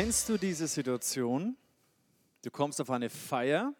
[0.00, 1.58] Kennst du diese Situation?
[2.40, 3.74] Du kommst auf eine Feier,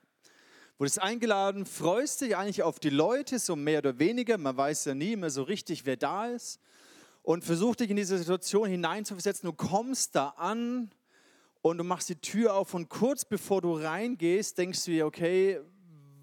[0.77, 4.95] wurdest eingeladen, freust dich eigentlich auf die Leute, so mehr oder weniger, man weiß ja
[4.95, 6.61] nie mehr so richtig, wer da ist,
[7.23, 9.47] und versuch dich in diese Situation hineinzuversetzen.
[9.49, 10.91] Du kommst da an
[11.63, 15.59] und du machst die Tür auf und kurz bevor du reingehst, denkst du dir, okay,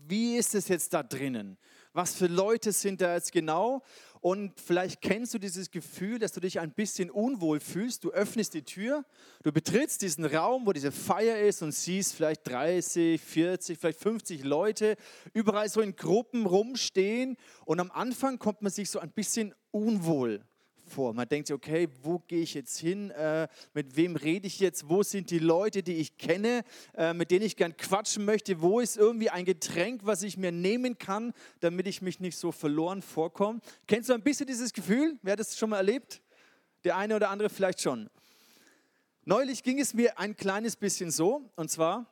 [0.07, 1.57] wie ist es jetzt da drinnen?
[1.93, 3.81] Was für Leute sind da jetzt genau?
[4.27, 8.03] Und vielleicht kennst du dieses Gefühl, dass du dich ein bisschen unwohl fühlst.
[8.03, 9.05] Du öffnest die Tür,
[9.41, 14.43] du betrittst diesen Raum, wo diese Feier ist und siehst vielleicht 30, 40, vielleicht 50
[14.43, 14.97] Leute
[15.31, 17.37] überall so in Gruppen rumstehen.
[17.63, 20.43] Und am Anfang kommt man sich so ein bisschen unwohl
[20.89, 21.13] vor.
[21.13, 23.11] Man denkt sich, okay, wo gehe ich jetzt hin?
[23.11, 24.89] Äh, mit wem rede ich jetzt?
[24.89, 26.63] Wo sind die Leute, die ich kenne,
[26.95, 28.61] äh, mit denen ich gern quatschen möchte?
[28.61, 32.51] Wo ist irgendwie ein Getränk, was ich mir nehmen kann, damit ich mich nicht so
[32.51, 33.59] verloren vorkomme?
[33.87, 35.17] Kennst du ein bisschen dieses Gefühl?
[35.21, 36.21] Wer hat das schon mal erlebt?
[36.83, 38.09] Der eine oder andere vielleicht schon.
[39.25, 42.05] Neulich ging es mir ein kleines bisschen so, und zwar,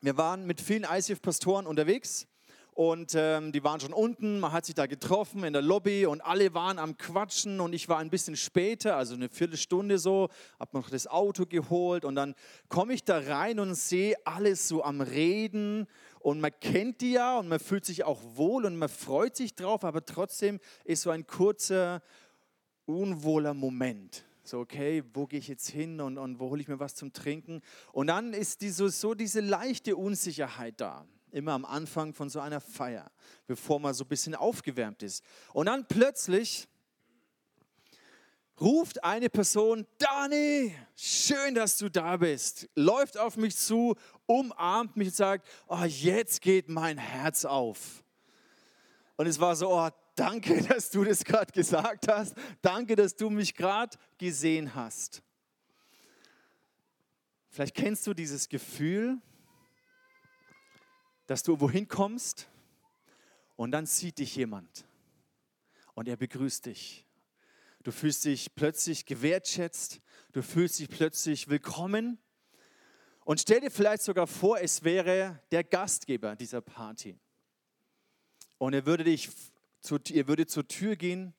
[0.00, 2.26] wir waren mit vielen ICF-Pastoren unterwegs
[2.74, 6.22] und ähm, die waren schon unten, man hat sich da getroffen in der Lobby und
[6.22, 7.60] alle waren am Quatschen.
[7.60, 12.06] Und ich war ein bisschen später, also eine Viertelstunde so, habe noch das Auto geholt.
[12.06, 12.34] Und dann
[12.68, 15.86] komme ich da rein und sehe alles so am Reden.
[16.18, 19.54] Und man kennt die ja und man fühlt sich auch wohl und man freut sich
[19.54, 22.00] drauf, aber trotzdem ist so ein kurzer,
[22.86, 24.24] unwohler Moment.
[24.44, 27.12] So, okay, wo gehe ich jetzt hin und, und wo hole ich mir was zum
[27.12, 27.60] Trinken?
[27.92, 32.60] Und dann ist diese, so diese leichte Unsicherheit da immer am Anfang von so einer
[32.60, 33.10] Feier,
[33.46, 35.24] bevor man so ein bisschen aufgewärmt ist.
[35.52, 36.68] Und dann plötzlich
[38.60, 45.08] ruft eine Person, Dani, schön, dass du da bist, läuft auf mich zu, umarmt mich
[45.08, 48.04] und sagt, oh, jetzt geht mein Herz auf.
[49.16, 53.30] Und es war so, oh, danke, dass du das gerade gesagt hast, danke, dass du
[53.30, 55.22] mich gerade gesehen hast.
[57.48, 59.18] Vielleicht kennst du dieses Gefühl,
[61.32, 62.46] dass du wohin kommst
[63.56, 64.84] und dann sieht dich jemand
[65.94, 67.06] und er begrüßt dich.
[67.82, 72.18] Du fühlst dich plötzlich gewertschätzt, du fühlst dich plötzlich willkommen
[73.24, 77.18] und stell dir vielleicht sogar vor, es wäre der Gastgeber dieser Party.
[78.58, 79.30] Und er würde dich
[79.80, 81.32] zu, ihr würde zur Tür gehen,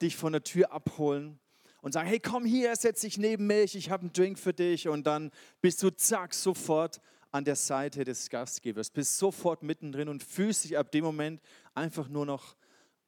[0.00, 1.40] dich von der Tür abholen
[1.80, 4.86] und sagen, hey, komm hier, setz dich neben mich, ich habe einen Drink für dich.
[4.86, 7.00] Und dann bist du zack, sofort
[7.32, 11.40] an der Seite des Gastgebers, bist sofort mittendrin und fühlst dich ab dem Moment
[11.74, 12.56] einfach nur noch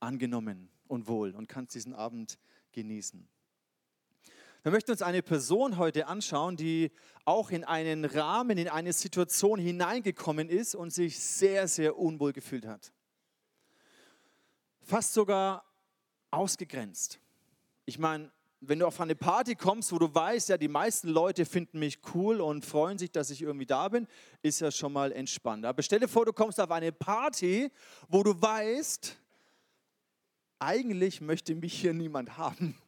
[0.00, 2.38] angenommen und wohl und kannst diesen Abend
[2.72, 3.28] genießen.
[4.62, 6.92] Wir möchten uns eine Person heute anschauen, die
[7.24, 12.66] auch in einen Rahmen, in eine Situation hineingekommen ist und sich sehr, sehr unwohl gefühlt
[12.66, 12.92] hat.
[14.80, 15.64] Fast sogar
[16.30, 17.18] ausgegrenzt.
[17.86, 18.30] Ich meine,
[18.64, 21.98] wenn du auf eine Party kommst, wo du weißt, ja, die meisten Leute finden mich
[22.14, 24.06] cool und freuen sich, dass ich irgendwie da bin,
[24.40, 25.64] ist ja schon mal entspannt.
[25.66, 27.70] Aber stell dir vor, du kommst auf eine Party,
[28.08, 29.16] wo du weißt,
[30.60, 32.78] eigentlich möchte mich hier niemand haben.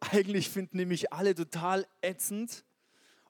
[0.00, 2.64] Eigentlich finden nämlich alle total ätzend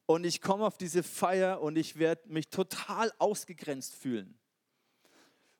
[0.06, 4.38] und ich komme auf diese Feier und ich werde mich total ausgegrenzt fühlen.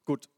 [0.07, 0.31] Gut,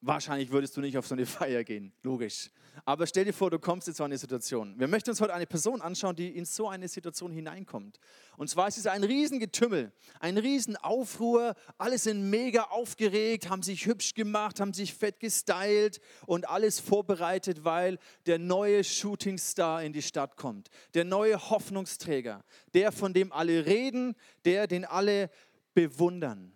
[0.00, 2.50] Wahrscheinlich würdest du nicht auf so eine Feier gehen, logisch.
[2.84, 4.78] Aber stell dir vor, du kommst in so eine Situation.
[4.78, 7.98] Wir möchten uns heute eine Person anschauen, die in so eine Situation hineinkommt.
[8.36, 11.54] Und zwar ist es ein Riesengetümmel, ein Riesenaufruhr.
[11.76, 17.64] Alle sind mega aufgeregt, haben sich hübsch gemacht, haben sich fett gestylt und alles vorbereitet,
[17.64, 20.68] weil der neue Shootingstar in die Stadt kommt.
[20.94, 22.44] Der neue Hoffnungsträger,
[22.74, 24.14] der, von dem alle reden,
[24.44, 25.30] der, den alle
[25.74, 26.52] bewundern,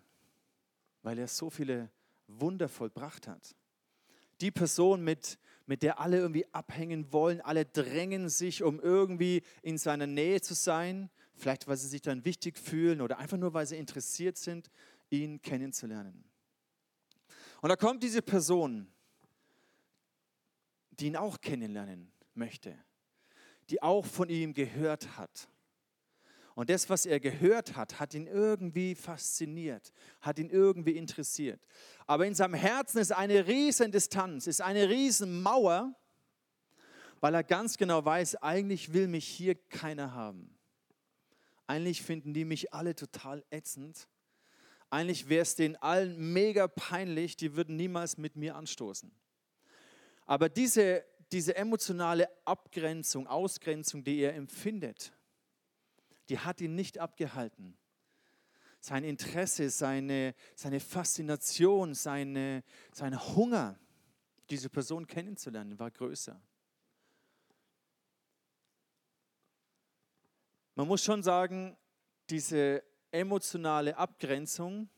[1.03, 1.91] weil er so viele
[2.41, 3.55] Wunder vollbracht hat.
[4.41, 9.79] Die Person, mit, mit der alle irgendwie abhängen wollen, alle drängen sich, um irgendwie in
[9.79, 13.67] seiner Nähe zu sein, vielleicht weil sie sich dann wichtig fühlen oder einfach nur, weil
[13.67, 14.71] sie interessiert sind,
[15.11, 16.25] ihn kennenzulernen.
[17.61, 18.89] Und da kommt diese Person,
[20.91, 22.77] die ihn auch kennenlernen möchte,
[23.71, 25.49] die auch von ihm gehört hat
[26.55, 31.61] und das, was er gehört hat, hat ihn irgendwie fasziniert, hat ihn irgendwie interessiert.
[32.07, 35.95] Aber in seinem Herzen ist eine riesen Distanz, ist eine riesen Mauer,
[37.21, 40.59] weil er ganz genau weiß, eigentlich will mich hier keiner haben.
[41.67, 44.09] Eigentlich finden die mich alle total ätzend.
[44.91, 49.11] Eigentlich wäre es denen allen mega peinlich, die würden niemals mit mir anstoßen.
[50.27, 55.15] Aber diese, diese emotionale Abgrenzung, Ausgrenzung, die er empfindet,
[56.29, 57.77] die hat ihn nicht abgehalten.
[58.81, 63.79] Sein Interesse, seine, seine Faszination, seine, sein Hunger,
[64.51, 66.41] diese Person kennenzulernen, war größer.
[70.75, 71.77] Man muss schon sagen,
[72.31, 74.89] diese emotionale Abgrenzung,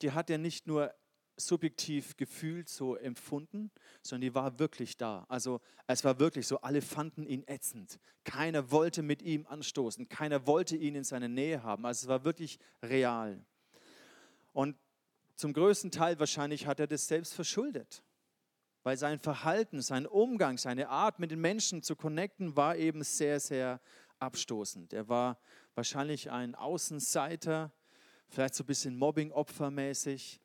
[0.00, 0.94] die hat er nicht nur
[1.38, 3.70] subjektiv gefühlt so empfunden,
[4.02, 5.24] sondern die war wirklich da.
[5.28, 7.98] Also es war wirklich so, alle fanden ihn ätzend.
[8.24, 11.86] Keiner wollte mit ihm anstoßen, keiner wollte ihn in seiner Nähe haben.
[11.86, 13.44] Also es war wirklich real.
[14.52, 14.76] Und
[15.36, 18.02] zum größten Teil wahrscheinlich hat er das selbst verschuldet,
[18.82, 23.38] weil sein Verhalten, sein Umgang, seine Art mit den Menschen zu connecten war eben sehr,
[23.38, 23.80] sehr
[24.18, 24.92] abstoßend.
[24.92, 25.38] Er war
[25.76, 27.72] wahrscheinlich ein Außenseiter,
[28.28, 30.40] vielleicht so ein bisschen Mobbing-Opfermäßig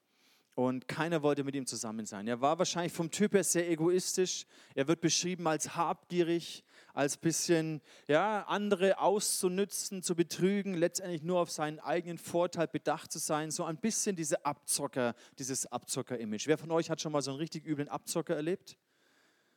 [0.55, 2.27] und keiner wollte mit ihm zusammen sein.
[2.27, 4.45] Er war wahrscheinlich vom Typ her sehr egoistisch.
[4.75, 6.63] Er wird beschrieben als habgierig,
[6.94, 13.17] als bisschen ja, andere auszunützen, zu betrügen, letztendlich nur auf seinen eigenen Vorteil bedacht zu
[13.17, 13.50] sein.
[13.50, 16.47] So ein bisschen diese Abzocker, dieses Abzocker-Image.
[16.47, 18.77] Wer von euch hat schon mal so einen richtig üblen Abzocker erlebt?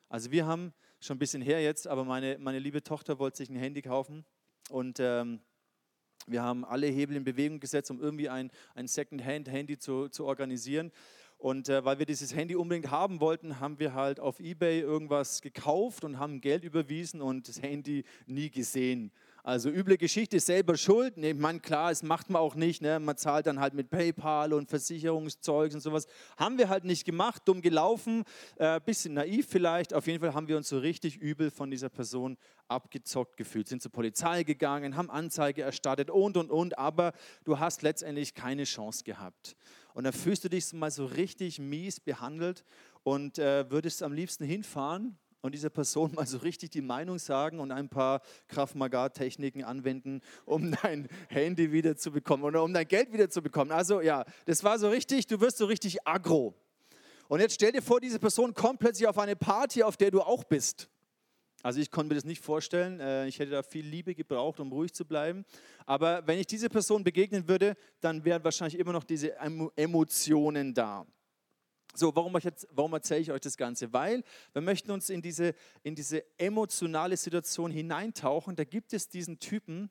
[0.09, 3.51] Also wir haben schon ein bisschen her jetzt, aber meine, meine liebe Tochter wollte sich
[3.51, 4.25] ein Handy kaufen
[4.71, 5.41] und ähm,
[6.27, 10.93] wir haben alle Hebel in Bewegung gesetzt, um irgendwie ein, ein Second-Hand-Handy zu, zu organisieren.
[11.39, 15.43] Und äh, weil wir dieses Handy unbedingt haben wollten, haben wir halt auf eBay irgendwas
[15.43, 19.13] gekauft und haben Geld überwiesen und das Handy nie gesehen.
[19.47, 21.19] Also üble Geschichte, selber schuld.
[21.19, 22.83] Nee, man, klar, das macht man auch nicht.
[22.83, 22.99] Ne?
[22.99, 26.09] Man zahlt dann halt mit PayPal und Versicherungszeugs und sowas.
[26.37, 28.25] Haben wir halt nicht gemacht, dumm gelaufen,
[28.57, 29.95] äh, bisschen naiv vielleicht.
[29.95, 33.69] Auf jeden Fall haben wir uns so richtig übel von dieser Person abgezockt gefühlt.
[33.69, 36.77] Sind zur Polizei gegangen, haben Anzeige erstattet und und und.
[36.77, 37.13] Aber
[37.45, 39.55] du hast letztendlich keine Chance gehabt.
[39.95, 42.65] Und dann fühlst du dich mal so richtig mies behandelt
[43.05, 47.61] und äh, würdest am liebsten hinfahren und dieser Person mal so richtig die Meinung sagen
[47.61, 53.13] und ein paar Kraft-Magar-Techniken anwenden, um dein Handy wieder zu bekommen oder um dein Geld
[53.13, 53.73] wieder zu bekommen.
[53.73, 56.55] Also ja, das war so richtig, du wirst so richtig aggro.
[57.29, 60.21] Und jetzt stell dir vor, diese Person kommt plötzlich auf eine Party, auf der du
[60.21, 60.89] auch bist.
[61.63, 63.01] Also ich konnte mir das nicht vorstellen.
[63.01, 65.45] Äh, ich hätte da viel Liebe gebraucht, um ruhig zu bleiben.
[65.85, 69.35] Aber wenn ich diese Person begegnen würde, dann wären wahrscheinlich immer noch diese
[69.75, 71.05] Emotionen da.
[71.97, 72.35] So, warum,
[72.71, 73.93] warum erzähle ich euch das Ganze?
[73.93, 74.23] Weil
[74.53, 78.57] wir möchten uns in diese, in diese emotionale Situation hineintauchen.
[78.57, 79.91] Da gibt es diesen Typen,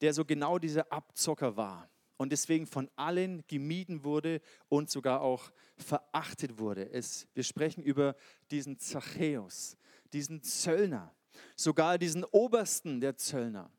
[0.00, 5.50] der so genau dieser Abzocker war und deswegen von allen gemieden wurde und sogar auch
[5.76, 6.90] verachtet wurde.
[6.90, 8.16] Es, wir sprechen über
[8.50, 9.76] diesen Zachäus,
[10.12, 11.14] diesen Zöllner,
[11.54, 13.70] sogar diesen Obersten der Zöllner.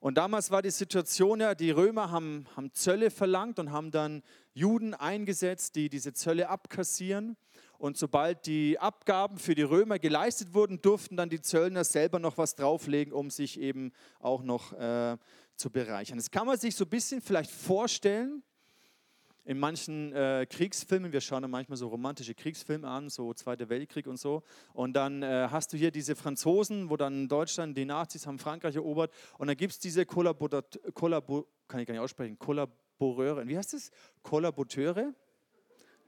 [0.00, 4.22] Und damals war die Situation ja, die Römer haben, haben Zölle verlangt und haben dann
[4.54, 7.36] Juden eingesetzt, die diese Zölle abkassieren.
[7.76, 12.38] Und sobald die Abgaben für die Römer geleistet wurden, durften dann die Zöllner selber noch
[12.38, 15.18] was drauflegen, um sich eben auch noch äh,
[15.56, 16.16] zu bereichern.
[16.16, 18.42] Das kann man sich so ein bisschen vielleicht vorstellen
[19.50, 24.06] in manchen äh, Kriegsfilmen, wir schauen ja manchmal so romantische Kriegsfilme an, so Zweiter Weltkrieg
[24.06, 24.44] und so,
[24.74, 28.76] und dann äh, hast du hier diese Franzosen, wo dann Deutschland, die Nazis haben Frankreich
[28.76, 30.62] erobert, und dann gibt es diese Kollabor,
[30.94, 33.90] Kollabor, kann ich gar nicht aussprechen, Kollaboreure, wie heißt es?
[34.22, 35.14] Kollaboteure?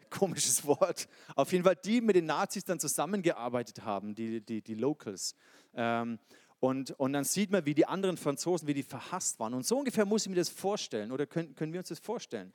[0.09, 1.09] Komisches Wort.
[1.35, 5.35] Auf jeden Fall die mit den Nazis dann zusammengearbeitet haben, die, die, die Locals.
[5.75, 6.21] Ähm,
[6.61, 9.53] und, und dann sieht man, wie die anderen Franzosen, wie die verhasst waren.
[9.53, 12.53] Und so ungefähr muss ich mir das vorstellen, oder können, können wir uns das vorstellen?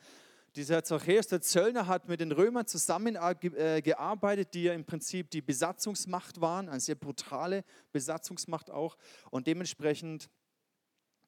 [0.58, 6.42] Dieser Zachäus, der Zöllner, hat mit den Römern zusammengearbeitet, die ja im Prinzip die Besatzungsmacht
[6.42, 8.98] waren, eine sehr brutale Besatzungsmacht auch.
[9.30, 10.32] Und dementsprechend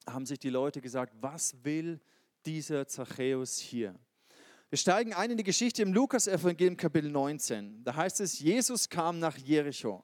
[0.08, 2.02] haben sich die Leute gesagt, was will
[2.48, 3.94] dieser Zachäus hier?
[4.70, 7.84] Wir steigen ein in die Geschichte im Lukas-Evangelium, Kapitel 19.
[7.84, 10.04] Da heißt es, Jesus kam nach Jericho.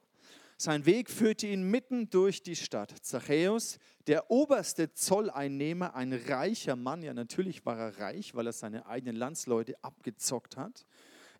[0.58, 2.90] Sein Weg führte ihn mitten durch die Stadt.
[3.02, 8.86] Zachäus, der oberste Zolleinnehmer, ein reicher Mann, ja natürlich war er reich, weil er seine
[8.86, 10.86] eigenen Landsleute abgezockt hat.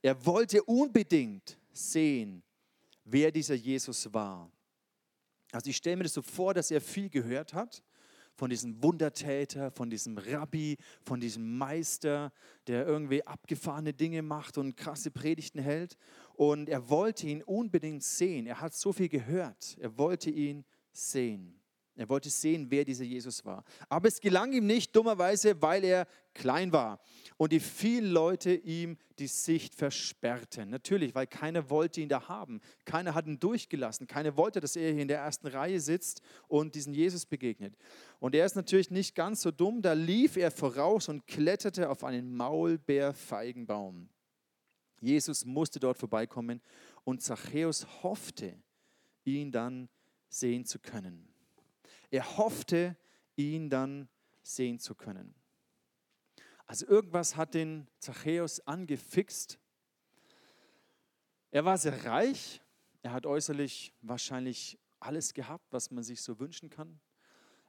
[0.02, 2.42] Er wollte unbedingt sehen,
[3.04, 4.50] wer dieser Jesus war.
[5.50, 7.82] Also ich stelle mir das so vor, dass er viel gehört hat
[8.36, 12.32] von diesem Wundertäter, von diesem Rabbi, von diesem Meister,
[12.66, 15.96] der irgendwie abgefahrene Dinge macht und krasse Predigten hält.
[16.34, 18.46] Und er wollte ihn unbedingt sehen.
[18.46, 19.76] Er hat so viel gehört.
[19.80, 21.60] Er wollte ihn sehen.
[21.96, 23.64] Er wollte sehen, wer dieser Jesus war.
[23.88, 27.00] Aber es gelang ihm nicht, dummerweise, weil er klein war
[27.36, 30.70] und die vielen Leute ihm die Sicht versperrten.
[30.70, 32.60] Natürlich, weil keiner wollte ihn da haben.
[32.84, 34.06] Keiner hat ihn durchgelassen.
[34.06, 37.76] Keiner wollte, dass er hier in der ersten Reihe sitzt und diesen Jesus begegnet.
[38.20, 39.82] Und er ist natürlich nicht ganz so dumm.
[39.82, 44.08] Da lief er voraus und kletterte auf einen Maulbeerfeigenbaum.
[45.00, 46.60] Jesus musste dort vorbeikommen
[47.04, 48.54] und Zachäus hoffte,
[49.24, 49.88] ihn dann
[50.28, 51.28] sehen zu können.
[52.10, 52.96] Er hoffte,
[53.36, 54.08] ihn dann
[54.42, 55.34] sehen zu können.
[56.66, 59.58] Also irgendwas hat den Zachäus angefixt.
[61.52, 62.60] Er war sehr reich.
[63.02, 67.00] Er hat äußerlich wahrscheinlich alles gehabt, was man sich so wünschen kann.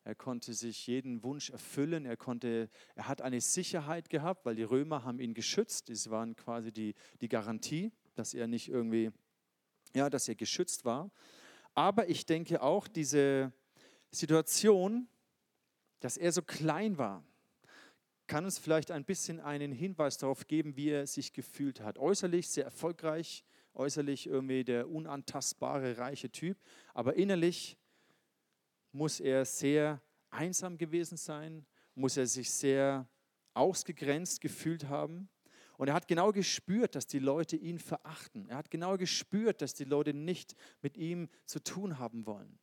[0.03, 2.05] Er konnte sich jeden Wunsch erfüllen.
[2.05, 5.89] Er, konnte, er hat eine Sicherheit gehabt, weil die Römer haben ihn geschützt.
[5.89, 9.11] Das waren quasi die, die Garantie, dass er nicht irgendwie,
[9.93, 11.11] ja, dass er geschützt war.
[11.75, 13.53] Aber ich denke auch, diese
[14.09, 15.07] Situation,
[15.99, 17.23] dass er so klein war,
[18.27, 21.97] kann uns vielleicht ein bisschen einen Hinweis darauf geben, wie er sich gefühlt hat.
[21.97, 23.43] Äußerlich sehr erfolgreich,
[23.73, 26.57] äußerlich irgendwie der unantastbare, reiche Typ,
[26.93, 27.77] aber innerlich
[28.91, 31.65] muss er sehr einsam gewesen sein,
[31.95, 33.07] muss er sich sehr
[33.53, 35.29] ausgegrenzt gefühlt haben.
[35.77, 38.49] Und er hat genau gespürt, dass die Leute ihn verachten.
[38.49, 42.59] Er hat genau gespürt, dass die Leute nicht mit ihm zu tun haben wollen.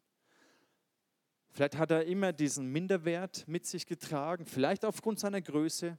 [1.54, 5.96] Vielleicht hat er immer diesen Minderwert mit sich getragen, vielleicht aufgrund seiner Größe.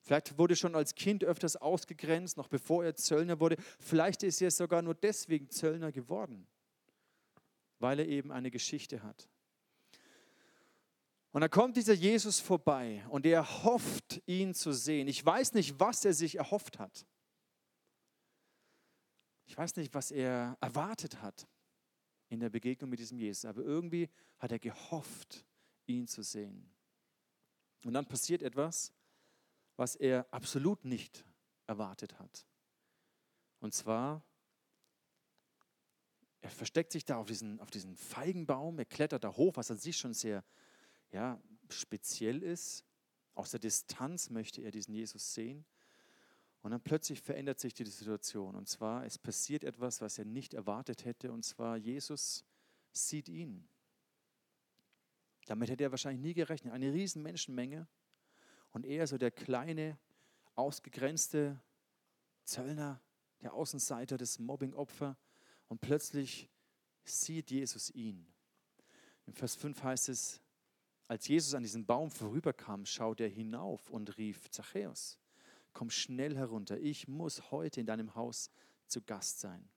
[0.00, 3.56] Vielleicht wurde schon als Kind öfters ausgegrenzt, noch bevor er Zöllner wurde.
[3.78, 6.46] Vielleicht ist er sogar nur deswegen Zöllner geworden,
[7.78, 9.28] weil er eben eine Geschichte hat.
[11.32, 15.08] Und da kommt dieser Jesus vorbei und er hofft, ihn zu sehen.
[15.08, 17.06] Ich weiß nicht, was er sich erhofft hat.
[19.44, 21.46] Ich weiß nicht, was er erwartet hat
[22.30, 24.08] in der Begegnung mit diesem Jesus, aber irgendwie
[24.38, 25.44] hat er gehofft,
[25.86, 26.70] ihn zu sehen.
[27.84, 28.92] Und dann passiert etwas,
[29.76, 31.24] was er absolut nicht
[31.66, 32.46] erwartet hat.
[33.58, 34.24] Und zwar,
[36.40, 39.78] er versteckt sich da auf diesen, auf diesen Feigenbaum, er klettert da hoch, was an
[39.78, 40.44] sich schon sehr
[41.10, 42.84] ja, speziell ist.
[43.34, 45.64] Aus der Distanz möchte er diesen Jesus sehen.
[46.62, 48.54] Und dann plötzlich verändert sich die Situation.
[48.54, 51.32] Und zwar, es passiert etwas, was er nicht erwartet hätte.
[51.32, 52.44] Und zwar, Jesus
[52.92, 53.66] sieht ihn.
[55.46, 56.74] Damit hätte er wahrscheinlich nie gerechnet.
[56.74, 57.88] Eine riesen Menschenmenge.
[58.72, 59.98] Und er, so der kleine,
[60.54, 61.60] ausgegrenzte
[62.44, 63.00] Zöllner,
[63.40, 65.16] der Außenseiter, das Mobbingopfer.
[65.68, 66.50] Und plötzlich
[67.04, 68.26] sieht Jesus ihn.
[69.26, 70.40] Im Vers 5 heißt es,
[71.08, 75.19] als Jesus an diesem Baum vorüberkam, schaute er hinauf und rief, Zachäus,
[75.72, 78.50] komm schnell herunter, ich muss heute in deinem Haus
[78.86, 79.68] zu Gast sein.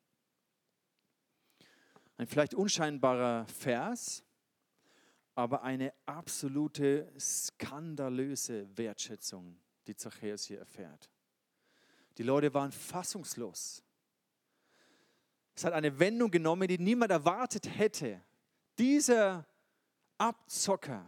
[2.18, 4.24] Ein vielleicht unscheinbarer Vers,
[5.36, 9.58] aber eine absolute skandalöse Wertschätzung,
[9.88, 11.10] die Zachäus hier erfährt.
[12.18, 13.84] Die Leute waren fassungslos.
[15.56, 18.22] Es hat eine Wendung genommen, die niemand erwartet hätte.
[18.78, 19.46] Dieser
[20.18, 21.08] Abzocker,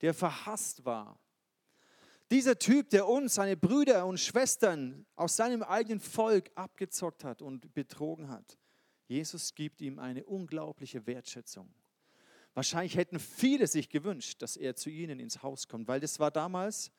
[0.00, 1.18] der verhasst war.
[2.30, 7.74] Dieser Typ, der uns, seine Brüder und Schwestern aus seinem eigenen Volk abgezockt hat und
[7.74, 8.56] betrogen hat.
[9.08, 11.74] Jesus gibt ihm eine unglaubliche Wertschätzung.
[12.54, 16.30] Wahrscheinlich hätten viele sich gewünscht, dass er zu ihnen ins Haus kommt, weil das war
[16.30, 16.92] damals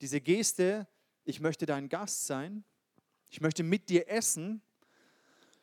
[0.00, 0.86] diese Geste,
[1.24, 2.64] ich möchte dein Gast sein,
[3.30, 4.62] ich möchte mit dir essen,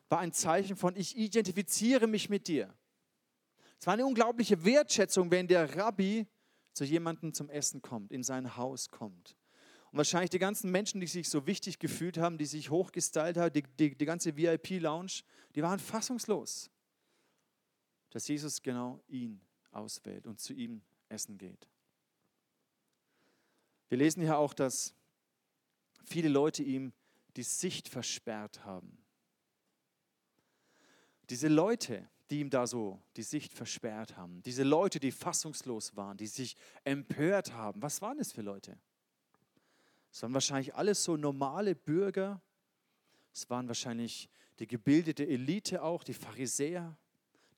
[0.10, 2.74] war ein Zeichen von, ich identifiziere mich mit dir.
[3.80, 6.27] Es war eine unglaubliche Wertschätzung, wenn der Rabbi
[6.74, 9.38] zu jemandem zum Essen kommt, in sein Haus kommt.
[9.92, 13.53] Und wahrscheinlich die ganzen Menschen, die sich so wichtig gefühlt haben, die sich hochgestylt haben,
[13.53, 15.22] die, die, die ganze VIP-Lounge,
[15.56, 16.72] die waren fassungslos,
[18.10, 19.39] dass Jesus genau ihn
[19.72, 21.68] auswählt und zu ihm essen geht.
[23.89, 24.96] Wir lesen hier auch, dass
[26.06, 26.94] viele Leute ihm
[27.36, 28.98] die Sicht versperrt haben.
[31.30, 34.42] Diese Leute, die ihm da so die Sicht versperrt haben.
[34.44, 37.82] Diese Leute, die fassungslos waren, die sich empört haben.
[37.82, 38.77] Was waren das für Leute?
[40.12, 42.42] Es waren wahrscheinlich alles so normale Bürger.
[43.34, 46.96] Es waren wahrscheinlich die gebildete Elite auch, die Pharisäer,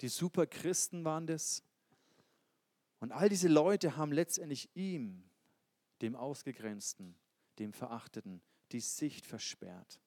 [0.01, 1.63] die Superchristen waren das.
[2.99, 5.23] Und all diese Leute haben letztendlich ihm,
[6.01, 7.15] dem Ausgegrenzten,
[7.59, 8.41] dem Verachteten,
[8.71, 9.99] die Sicht versperrt.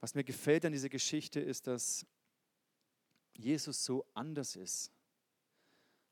[0.00, 2.06] Was mir gefällt an dieser Geschichte ist, dass
[3.36, 4.92] Jesus so anders ist,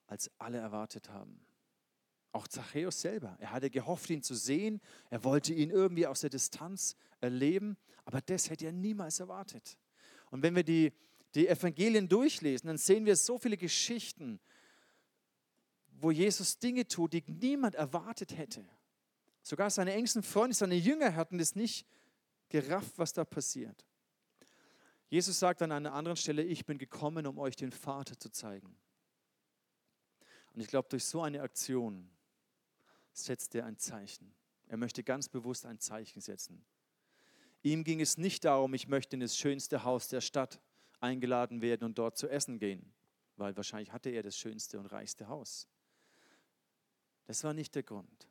[0.07, 1.41] als alle erwartet haben.
[2.33, 3.37] Auch Zachäus selber.
[3.41, 4.81] Er hatte gehofft, ihn zu sehen.
[5.09, 7.77] Er wollte ihn irgendwie aus der Distanz erleben.
[8.05, 9.77] Aber das hätte er niemals erwartet.
[10.31, 10.93] Und wenn wir die,
[11.35, 14.41] die Evangelien durchlesen, dann sehen wir so viele Geschichten,
[16.01, 18.65] wo Jesus Dinge tut, die niemand erwartet hätte.
[19.43, 21.87] Sogar seine engsten Freunde, seine Jünger hatten es nicht
[22.49, 23.85] gerafft, was da passiert.
[25.11, 28.77] Jesus sagt an einer anderen Stelle, ich bin gekommen, um euch den Vater zu zeigen.
[30.55, 32.09] Und ich glaube, durch so eine Aktion
[33.13, 34.33] setzt er ein Zeichen.
[34.69, 36.65] Er möchte ganz bewusst ein Zeichen setzen.
[37.63, 40.61] Ihm ging es nicht darum, ich möchte in das schönste Haus der Stadt
[41.01, 42.93] eingeladen werden und dort zu essen gehen,
[43.37, 45.69] weil wahrscheinlich hatte er das schönste und reichste Haus.
[47.27, 48.29] Das war nicht der Grund,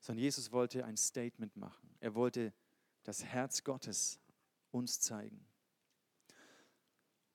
[0.00, 1.94] sondern Jesus wollte ein Statement machen.
[2.00, 2.54] Er wollte
[3.02, 4.21] das Herz Gottes
[4.72, 5.46] uns zeigen.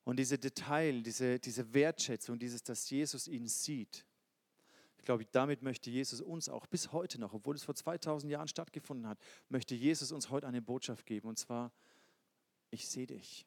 [0.04, 4.06] Und diese Detail, diese, diese Wertschätzung, dieses, dass Jesus ihn sieht,
[4.98, 8.48] ich glaube, damit möchte Jesus uns auch bis heute noch, obwohl es vor 2000 Jahren
[8.48, 9.18] stattgefunden hat,
[9.48, 11.28] möchte Jesus uns heute eine Botschaft geben.
[11.28, 11.72] Und zwar,
[12.70, 13.46] ich sehe dich.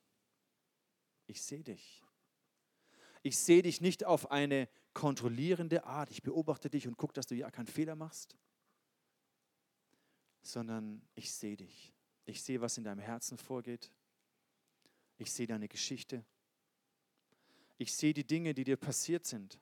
[1.27, 2.03] Ich sehe dich.
[3.23, 6.09] Ich sehe dich nicht auf eine kontrollierende Art.
[6.09, 8.35] Ich beobachte dich und gucke, dass du ja keinen Fehler machst,
[10.41, 11.93] sondern ich sehe dich.
[12.25, 13.91] Ich sehe, was in deinem Herzen vorgeht.
[15.17, 16.23] Ich sehe deine Geschichte.
[17.77, 19.59] Ich sehe die Dinge, die dir passiert sind.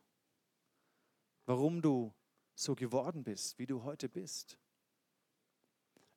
[1.45, 2.13] Warum du
[2.59, 4.57] so geworden bist, wie du heute bist.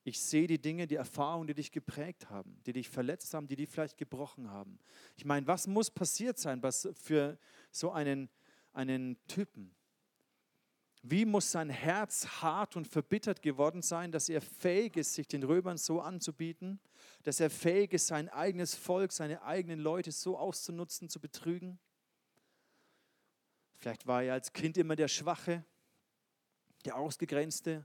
[0.04, 3.54] Ich sehe die Dinge, die Erfahrungen, die dich geprägt haben, die dich verletzt haben, die
[3.54, 4.80] dich vielleicht gebrochen haben.
[5.16, 7.38] Ich meine, was muss passiert sein was für
[7.70, 8.28] so einen,
[8.72, 9.72] einen Typen?
[11.04, 15.42] Wie muss sein Herz hart und verbittert geworden sein, dass er fähig ist, sich den
[15.42, 16.78] Römern so anzubieten,
[17.24, 21.80] dass er fähig ist, sein eigenes Volk, seine eigenen Leute so auszunutzen, zu betrügen?
[23.74, 25.64] Vielleicht war er als Kind immer der Schwache,
[26.84, 27.84] der Ausgegrenzte.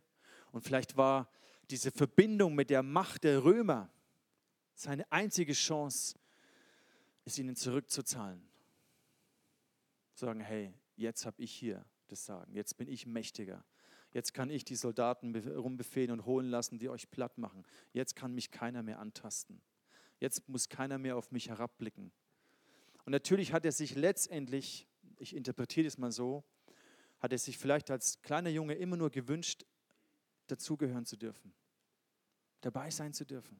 [0.51, 1.27] Und vielleicht war
[1.71, 3.89] diese Verbindung mit der Macht der Römer
[4.75, 6.19] seine einzige Chance,
[7.25, 8.47] es ihnen zurückzuzahlen.
[10.13, 13.63] Sagen, hey, jetzt habe ich hier das Sagen, jetzt bin ich mächtiger.
[14.13, 17.63] Jetzt kann ich die Soldaten rumbefehlen und holen lassen, die euch platt machen.
[17.93, 19.61] Jetzt kann mich keiner mehr antasten.
[20.19, 22.11] Jetzt muss keiner mehr auf mich herabblicken.
[23.05, 24.87] Und natürlich hat er sich letztendlich
[25.19, 26.43] ich interpretiere das mal so,
[27.19, 29.65] hat er sich vielleicht als kleiner Junge immer nur gewünscht,
[30.47, 31.53] dazugehören zu dürfen,
[32.61, 33.59] dabei sein zu dürfen.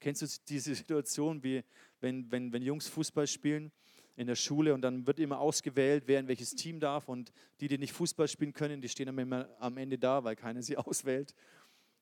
[0.00, 1.64] Kennst du diese Situation, wie
[2.00, 3.72] wenn, wenn, wenn Jungs Fußball spielen
[4.16, 7.68] in der Schule und dann wird immer ausgewählt, wer in welches Team darf und die,
[7.68, 10.76] die nicht Fußball spielen können, die stehen dann immer am Ende da, weil keiner sie
[10.78, 11.34] auswählt.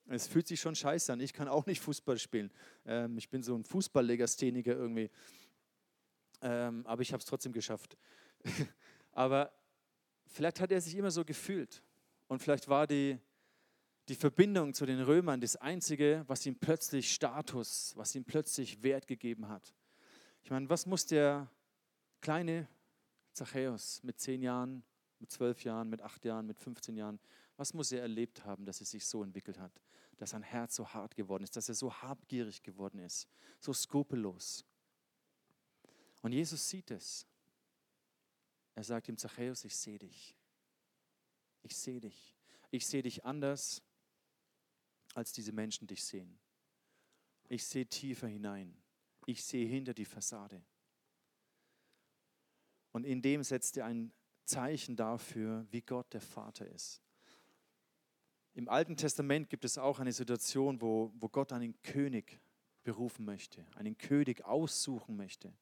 [0.08, 1.20] Es fühlt sich schon scheiße an.
[1.20, 2.50] Ich kann auch nicht Fußball spielen.
[2.84, 5.10] Ähm, ich bin so ein Fußballlegastheniker irgendwie.
[6.42, 7.96] Ähm, aber ich habe es trotzdem geschafft.
[9.12, 9.52] Aber
[10.26, 11.82] vielleicht hat er sich immer so gefühlt.
[12.26, 13.18] Und vielleicht war die,
[14.08, 19.06] die Verbindung zu den Römern das Einzige, was ihm plötzlich Status, was ihm plötzlich Wert
[19.06, 19.72] gegeben hat.
[20.42, 21.48] Ich meine, was muss der
[22.22, 22.68] kleine
[23.32, 24.82] Zachäus mit zehn Jahren,
[25.18, 27.20] mit zwölf Jahren, mit acht Jahren, mit 15 Jahren,
[27.56, 29.82] was muss er erlebt haben, dass es sich so entwickelt hat,
[30.16, 33.28] dass sein Herz so hart geworden ist, dass er so habgierig geworden ist,
[33.60, 34.64] so skrupellos.
[36.22, 37.26] Und Jesus sieht es.
[38.74, 40.36] Er sagt ihm, Zachäus, ich sehe dich.
[41.62, 42.36] Ich sehe dich.
[42.70, 43.82] Ich sehe dich anders,
[45.14, 46.38] als diese Menschen dich sehen.
[47.48, 48.76] Ich sehe tiefer hinein.
[49.26, 50.64] Ich sehe hinter die Fassade.
[52.92, 54.12] Und in dem setzt er ein
[54.44, 57.02] Zeichen dafür, wie Gott der Vater ist.
[58.54, 62.38] Im Alten Testament gibt es auch eine Situation, wo, wo Gott einen König
[62.84, 65.54] berufen möchte, einen König aussuchen möchte.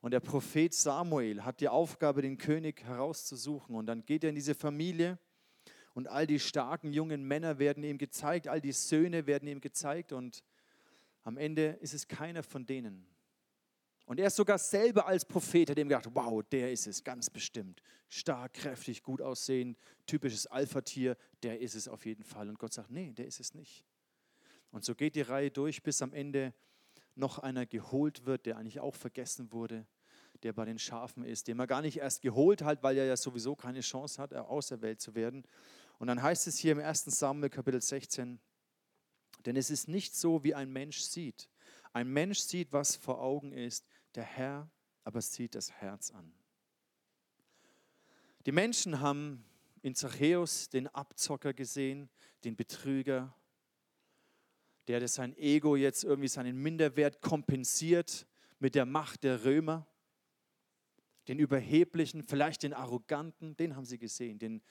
[0.00, 3.74] Und der Prophet Samuel hat die Aufgabe, den König herauszusuchen.
[3.74, 5.18] Und dann geht er in diese Familie
[5.94, 10.12] und all die starken jungen Männer werden ihm gezeigt, all die Söhne werden ihm gezeigt
[10.12, 10.44] und
[11.24, 13.06] am Ende ist es keiner von denen.
[14.08, 17.28] Und er ist sogar selber als Prophet, hat ihm gedacht, wow, der ist es, ganz
[17.28, 17.82] bestimmt.
[18.08, 22.48] Stark, kräftig, gut aussehend, typisches Alpha-Tier, der ist es auf jeden Fall.
[22.48, 23.84] Und Gott sagt, nee, der ist es nicht.
[24.70, 26.54] Und so geht die Reihe durch, bis am Ende
[27.16, 29.86] noch einer geholt wird, der eigentlich auch vergessen wurde,
[30.42, 33.16] der bei den Schafen ist, den man gar nicht erst geholt hat, weil er ja
[33.16, 35.44] sowieso keine Chance hat, auserwählt zu werden.
[35.98, 37.04] Und dann heißt es hier im 1.
[37.04, 38.40] Samuel Kapitel 16,
[39.44, 41.50] denn es ist nicht so, wie ein Mensch sieht.
[41.92, 44.70] Ein Mensch sieht, was vor Augen ist, der Herr
[45.04, 46.32] aber sieht das Herz an.
[48.44, 49.42] Die Menschen haben
[49.80, 52.10] in Zachäus den Abzocker gesehen,
[52.44, 53.34] den Betrüger,
[54.86, 58.26] der sein Ego jetzt irgendwie seinen Minderwert kompensiert
[58.58, 59.86] mit der Macht der Römer.
[61.26, 64.62] Den Überheblichen, vielleicht den Arroganten, den haben sie gesehen, den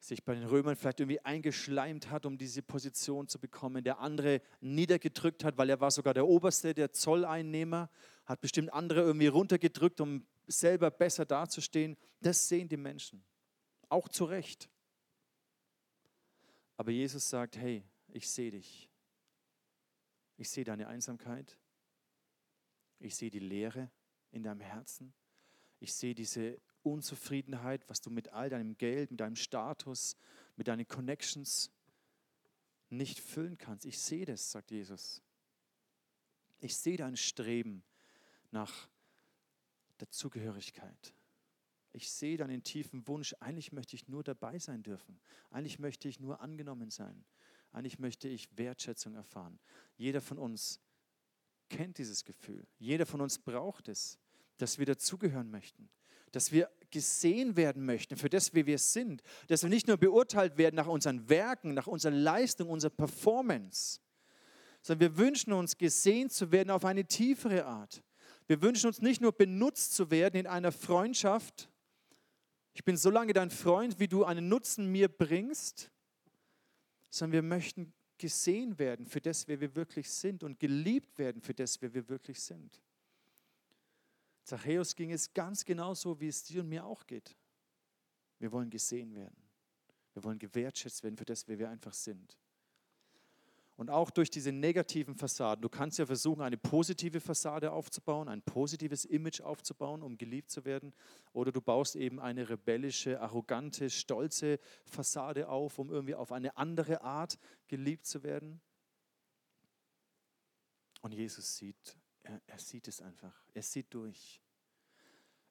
[0.00, 3.82] sich bei den Römern vielleicht irgendwie eingeschleimt hat, um diese Position zu bekommen.
[3.82, 7.90] Der andere niedergedrückt hat, weil er war sogar der Oberste, der Zolleinnehmer,
[8.24, 11.96] hat bestimmt andere irgendwie runtergedrückt, um selber besser dazustehen.
[12.20, 13.24] Das sehen die Menschen.
[13.88, 14.70] Auch zu Recht.
[16.76, 18.88] Aber Jesus sagt, hey, ich sehe dich.
[20.36, 21.58] Ich sehe deine Einsamkeit.
[23.00, 23.90] Ich sehe die Leere
[24.30, 25.12] in deinem Herzen.
[25.80, 30.16] Ich sehe diese Unzufriedenheit, was du mit all deinem Geld, mit deinem Status,
[30.56, 31.70] mit deinen Connections
[32.90, 33.86] nicht füllen kannst.
[33.86, 35.22] Ich sehe das, sagt Jesus.
[36.60, 37.82] Ich sehe dein Streben
[38.50, 38.88] nach
[40.00, 41.14] der Zugehörigkeit.
[41.92, 45.20] Ich sehe deinen tiefen Wunsch, eigentlich möchte ich nur dabei sein dürfen.
[45.50, 47.24] Eigentlich möchte ich nur angenommen sein.
[47.72, 49.58] Eigentlich möchte ich Wertschätzung erfahren.
[49.96, 50.80] Jeder von uns
[51.68, 52.66] kennt dieses Gefühl.
[52.78, 54.18] Jeder von uns braucht es,
[54.56, 55.88] dass wir dazugehören möchten,
[56.32, 60.56] dass wir gesehen werden möchten für das, wie wir sind, dass wir nicht nur beurteilt
[60.56, 64.00] werden nach unseren Werken, nach unserer Leistung, unserer Performance,
[64.82, 68.02] sondern wir wünschen uns gesehen zu werden auf eine tiefere Art.
[68.46, 71.68] Wir wünschen uns nicht nur benutzt zu werden in einer Freundschaft.
[72.72, 75.90] Ich bin so lange dein Freund, wie du einen Nutzen mir bringst,
[77.10, 81.54] sondern wir möchten gesehen werden für das, wer wir wirklich sind und geliebt werden für
[81.54, 82.80] das, wer wir wirklich sind.
[84.48, 87.36] Zachäus ging es ganz genauso, wie es dir und mir auch geht.
[88.38, 89.36] Wir wollen gesehen werden.
[90.14, 92.38] Wir wollen gewertschätzt werden für das, wer wir einfach sind.
[93.76, 95.60] Und auch durch diese negativen Fassaden.
[95.60, 100.64] Du kannst ja versuchen, eine positive Fassade aufzubauen, ein positives Image aufzubauen, um geliebt zu
[100.64, 100.94] werden.
[101.34, 107.02] Oder du baust eben eine rebellische, arrogante, stolze Fassade auf, um irgendwie auf eine andere
[107.02, 108.62] Art geliebt zu werden.
[111.02, 113.34] Und Jesus sieht, er, er sieht es einfach.
[113.54, 114.40] Er sieht durch.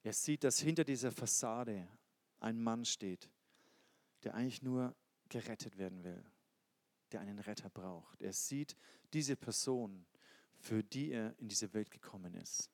[0.04, 1.88] Er sieht, dass hinter dieser Fassade
[2.40, 3.30] ein Mann steht,
[4.24, 4.96] der eigentlich nur
[5.30, 6.24] gerettet werden will
[7.12, 8.22] der einen Retter braucht.
[8.22, 8.76] Er sieht
[9.14, 10.06] diese Person,
[10.58, 12.70] für die er in diese Welt gekommen ist.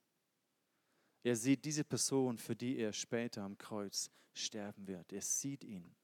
[1.23, 5.13] Er sieht diese Person, für die er später am Kreuz sterben wird.
[5.13, 5.95] Er sieht ihn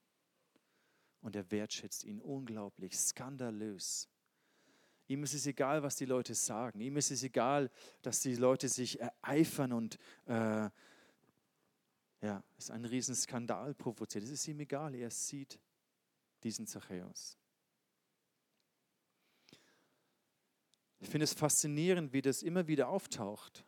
[1.20, 4.08] und er wertschätzt ihn unglaublich, skandalös.
[5.10, 6.80] Ihm ist es egal, was die Leute sagen.
[6.80, 7.68] Ihm ist es egal,
[8.00, 10.70] dass die Leute sich ereifern und äh,
[12.20, 14.22] ja, es einen riesen Skandal provoziert.
[14.22, 14.94] Es ist ihm egal.
[14.94, 15.58] Er sieht
[16.44, 17.36] diesen Zachäus.
[21.00, 23.64] Ich finde es faszinierend, wie das immer wieder auftaucht,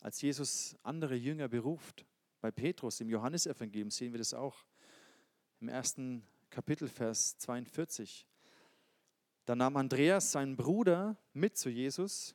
[0.00, 2.04] als Jesus andere Jünger beruft.
[2.40, 4.66] Bei Petrus im Johannesevangelium sehen wir das auch
[5.60, 8.26] im ersten Kapitel, Vers 42.
[9.44, 12.34] Da nahm Andreas seinen Bruder mit zu Jesus.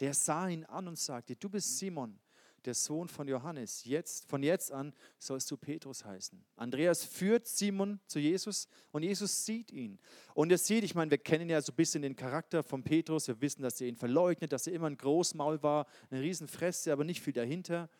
[0.00, 2.18] Der sah ihn an und sagte, du bist Simon,
[2.64, 3.84] der Sohn von Johannes.
[3.84, 6.42] Jetzt, von jetzt an sollst du Petrus heißen.
[6.56, 9.98] Andreas führt Simon zu Jesus und Jesus sieht ihn.
[10.34, 13.28] Und er sieht, ich meine, wir kennen ja so ein bisschen den Charakter von Petrus.
[13.28, 17.04] Wir wissen, dass er ihn verleugnet, dass er immer ein Großmaul war, eine Riesenfresse, aber
[17.04, 17.90] nicht viel dahinter.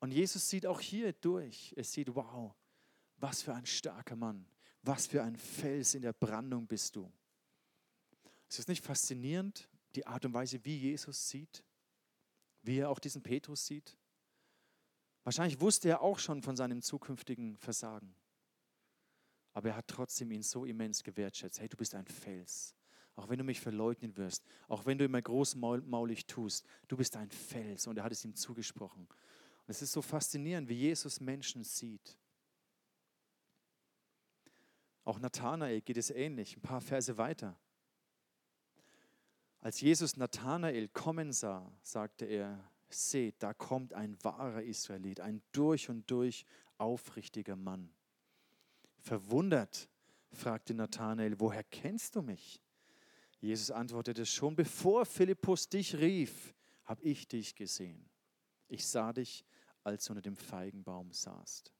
[0.00, 1.74] Und Jesus sieht auch hier durch.
[1.76, 2.54] Er sieht, wow,
[3.18, 4.46] was für ein starker Mann.
[4.88, 7.10] Was für ein Fels in der Brandung bist du.
[8.48, 11.62] Ist es nicht faszinierend, die Art und Weise, wie Jesus sieht?
[12.62, 13.96] wie er auch diesen Petrus sieht.
[15.24, 18.14] Wahrscheinlich wusste er auch schon von seinem zukünftigen Versagen.
[19.52, 21.60] Aber er hat trotzdem ihn so immens gewertschätzt.
[21.60, 22.74] Hey, du bist ein Fels.
[23.16, 27.30] Auch wenn du mich verleugnen wirst, auch wenn du immer großmaulig tust, du bist ein
[27.30, 27.86] Fels.
[27.86, 29.08] Und er hat es ihm zugesprochen.
[29.08, 32.16] Und es ist so faszinierend, wie Jesus Menschen sieht.
[35.08, 37.58] Auch Nathanael geht es ähnlich, ein paar Verse weiter.
[39.58, 45.88] Als Jesus Nathanael kommen sah, sagte er, seht, da kommt ein wahrer Israelit, ein durch
[45.88, 46.44] und durch
[46.76, 47.90] aufrichtiger Mann.
[48.98, 49.88] Verwundert
[50.30, 52.60] fragte Nathanael, woher kennst du mich?
[53.40, 58.10] Jesus antwortete, schon bevor Philippus dich rief, habe ich dich gesehen.
[58.68, 59.46] Ich sah dich,
[59.84, 61.72] als du unter dem Feigenbaum saßt.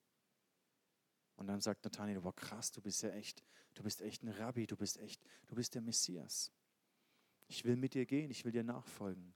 [1.39, 4.67] Und dann sagt Nathanael, wow krass, du bist ja echt, du bist echt ein Rabbi,
[4.67, 6.51] du bist echt, du bist der Messias.
[7.47, 9.33] Ich will mit dir gehen, ich will dir nachfolgen.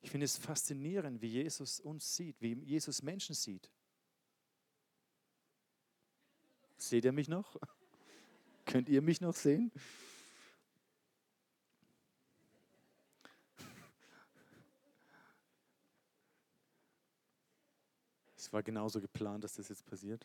[0.00, 3.72] Ich finde es faszinierend, wie Jesus uns sieht, wie Jesus Menschen sieht.
[6.78, 7.56] Seht ihr mich noch?
[8.64, 9.72] Könnt ihr mich noch sehen?
[18.38, 20.24] Es war genauso geplant, dass das jetzt passiert.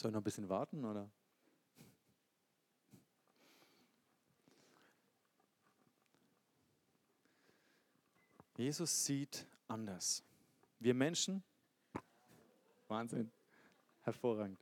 [0.00, 1.10] Soll ich noch ein bisschen warten oder?
[8.56, 10.24] Jesus sieht anders.
[10.78, 11.42] Wir Menschen,
[12.88, 13.30] Wahnsinn,
[14.00, 14.58] hervorragend.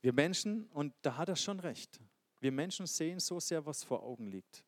[0.00, 2.00] Wir Menschen, und da hat er schon recht,
[2.40, 4.64] wir Menschen sehen so sehr, was vor Augen liegt.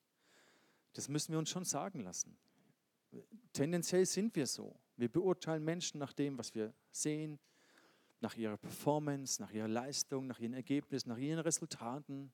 [0.92, 2.36] Das müssen wir uns schon sagen lassen.
[3.54, 4.78] Tendenziell sind wir so.
[4.98, 7.38] Wir beurteilen Menschen nach dem, was wir sehen,
[8.24, 12.32] nach ihrer Performance, nach ihrer Leistung, nach ihren Ergebnissen, nach ihren Resultaten.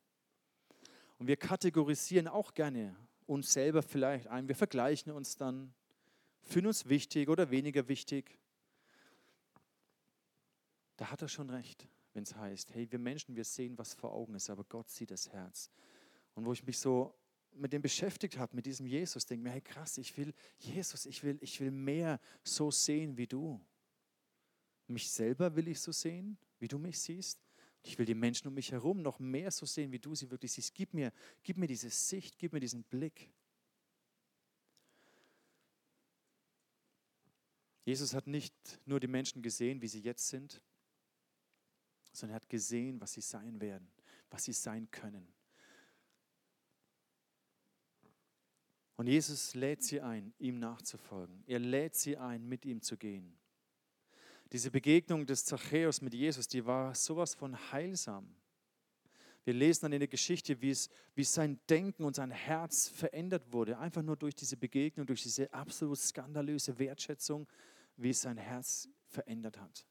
[1.18, 4.46] Und wir kategorisieren auch gerne uns selber vielleicht ein.
[4.46, 5.74] Wir vergleichen uns dann
[6.42, 8.38] für uns wichtig oder weniger wichtig.
[10.96, 14.12] Da hat er schon recht, wenn es heißt, hey, wir Menschen, wir sehen, was vor
[14.12, 15.70] Augen ist, aber Gott sieht das Herz.
[16.34, 17.14] Und wo ich mich so
[17.52, 21.24] mit dem beschäftigt habe, mit diesem Jesus, denke mir, hey krass, ich will, Jesus, ich
[21.24, 23.60] will, ich will mehr so sehen wie du.
[24.90, 27.40] Mich selber will ich so sehen, wie du mich siehst.
[27.84, 30.52] Ich will die Menschen um mich herum noch mehr so sehen, wie du sie wirklich
[30.52, 30.74] siehst.
[30.74, 31.12] Gib mir,
[31.44, 33.32] gib mir diese Sicht, gib mir diesen Blick.
[37.84, 40.60] Jesus hat nicht nur die Menschen gesehen, wie sie jetzt sind,
[42.12, 43.88] sondern er hat gesehen, was sie sein werden,
[44.28, 45.32] was sie sein können.
[48.96, 51.42] Und Jesus lädt sie ein, ihm nachzufolgen.
[51.46, 53.39] Er lädt sie ein, mit ihm zu gehen.
[54.52, 58.34] Diese Begegnung des Zachäus mit Jesus, die war sowas von heilsam.
[59.44, 63.52] Wir lesen dann in der Geschichte, wie, es, wie sein Denken und sein Herz verändert
[63.52, 67.48] wurde, einfach nur durch diese Begegnung, durch diese absolut skandalöse Wertschätzung,
[67.96, 69.86] wie es sein Herz verändert hat.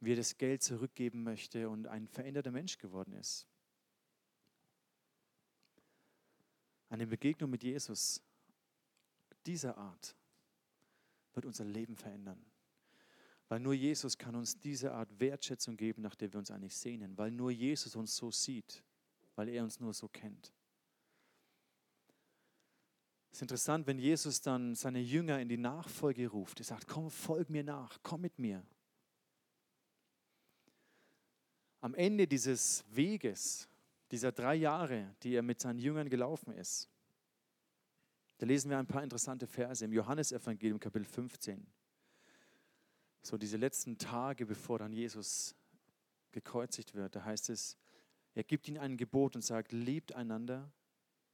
[0.00, 3.48] Wie er das Geld zurückgeben möchte und ein veränderter Mensch geworden ist.
[6.88, 8.22] Eine Begegnung mit Jesus
[9.44, 10.14] dieser Art
[11.32, 12.44] wird unser Leben verändern.
[13.48, 17.16] Weil nur Jesus kann uns diese Art Wertschätzung geben, nach der wir uns eigentlich sehnen.
[17.16, 18.82] Weil nur Jesus uns so sieht.
[19.36, 20.52] Weil er uns nur so kennt.
[23.30, 26.58] Es ist interessant, wenn Jesus dann seine Jünger in die Nachfolge ruft.
[26.60, 28.66] Er sagt, komm, folg mir nach, komm mit mir.
[31.80, 33.68] Am Ende dieses Weges,
[34.10, 36.90] dieser drei Jahre, die er mit seinen Jüngern gelaufen ist,
[38.38, 41.66] da lesen wir ein paar interessante Verse im Johannesevangelium Kapitel 15
[43.26, 45.54] so diese letzten Tage, bevor dann Jesus
[46.32, 47.76] gekreuzigt wird, da heißt es,
[48.34, 50.70] er gibt ihnen ein Gebot und sagt, liebt einander,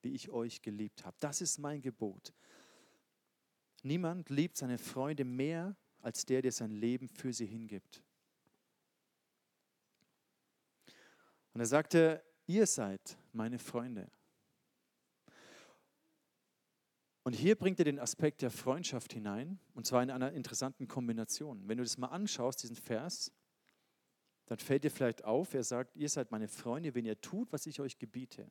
[0.02, 1.16] wie ich euch geliebt habe.
[1.20, 2.32] Das ist mein Gebot.
[3.82, 8.02] Niemand liebt seine Freunde mehr als der, der sein Leben für sie hingibt.
[11.52, 14.10] Und er sagte, ihr seid meine Freunde.
[17.24, 21.68] Und hier bringt er den Aspekt der Freundschaft hinein, und zwar in einer interessanten Kombination.
[21.68, 23.32] Wenn du das mal anschaust, diesen Vers,
[24.46, 27.66] dann fällt dir vielleicht auf, er sagt, ihr seid meine Freunde, wenn ihr tut, was
[27.66, 28.50] ich euch gebiete.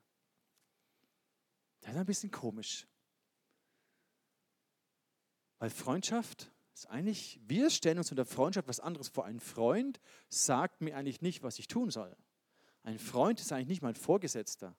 [1.80, 2.86] Das ist ein bisschen komisch.
[5.58, 9.26] Weil Freundschaft ist eigentlich, wir stellen uns unter Freundschaft was anderes vor.
[9.26, 12.16] Ein Freund sagt mir eigentlich nicht, was ich tun soll.
[12.82, 14.74] Ein Freund ist eigentlich nicht mein Vorgesetzter.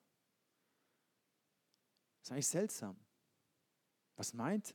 [2.18, 3.03] Das ist eigentlich seltsam.
[4.16, 4.74] Was meint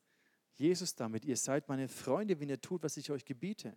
[0.56, 1.25] Jesus damit?
[1.25, 3.75] Ihr seid meine Freunde, wenn ihr tut, was ich euch gebiete.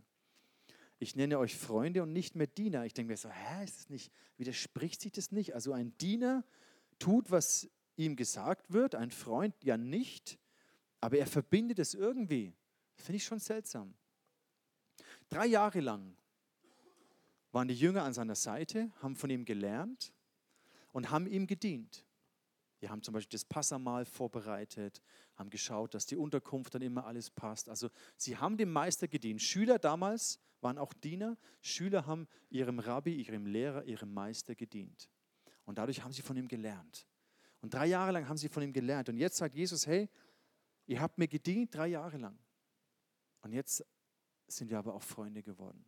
[0.99, 2.85] Ich nenne euch Freunde und nicht mehr Diener.
[2.85, 5.55] Ich denke mir so, hä, ist das nicht, widerspricht sich das nicht?
[5.55, 6.45] Also ein Diener
[6.99, 10.39] tut, was ihm gesagt wird, ein Freund ja nicht,
[11.01, 12.55] aber er verbindet es irgendwie.
[12.95, 13.95] Finde ich schon seltsam.
[15.29, 16.17] Drei Jahre lang
[17.51, 20.13] waren die Jünger an seiner Seite, haben von ihm gelernt
[20.93, 22.05] und haben ihm gedient.
[22.83, 25.01] Wir haben zum Beispiel das Passamal vorbereitet,
[25.37, 27.69] haben geschaut, dass die Unterkunft dann immer alles passt.
[27.69, 29.41] Also sie haben dem Meister gedient.
[29.41, 31.39] Schüler damals waren auch Diener.
[31.61, 35.09] Schüler haben ihrem Rabbi, ihrem Lehrer, ihrem Meister gedient.
[35.65, 37.07] Und dadurch haben sie von ihm gelernt.
[37.61, 39.09] Und drei Jahre lang haben sie von ihm gelernt.
[39.09, 40.11] Und jetzt sagt Jesus, hey,
[40.87, 42.37] ihr habt mir gedient drei Jahre lang.
[43.43, 43.87] Und jetzt
[44.49, 45.85] sind wir aber auch Freunde geworden.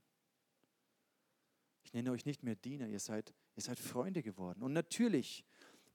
[1.83, 4.63] Ich nenne euch nicht mehr Diener, ihr seid, ihr seid Freunde geworden.
[4.63, 5.45] Und natürlich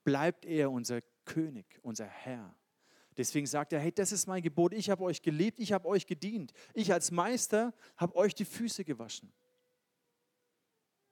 [0.09, 2.55] bleibt er unser König, unser Herr.
[3.15, 6.07] Deswegen sagt er, hey, das ist mein Gebot, ich habe euch geliebt, ich habe euch
[6.07, 6.51] gedient.
[6.73, 9.31] Ich als Meister habe euch die Füße gewaschen.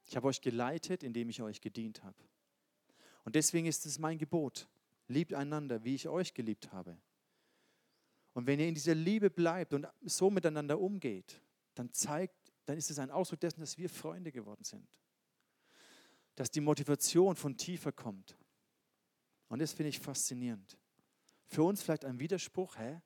[0.03, 2.17] Ich habe euch geleitet, indem ich euch gedient habe.
[3.23, 4.67] Und deswegen ist es mein Gebot,
[5.07, 6.97] liebt einander, wie ich euch geliebt habe.
[8.33, 11.39] Und wenn ihr in dieser Liebe bleibt und so miteinander umgeht,
[11.75, 14.87] dann zeigt, dann ist es ein Ausdruck dessen, dass wir Freunde geworden sind.
[16.33, 18.35] Dass die Motivation von tiefer kommt.
[19.49, 20.77] Und das finde ich faszinierend.
[21.45, 23.01] Für uns vielleicht ein Widerspruch, hä?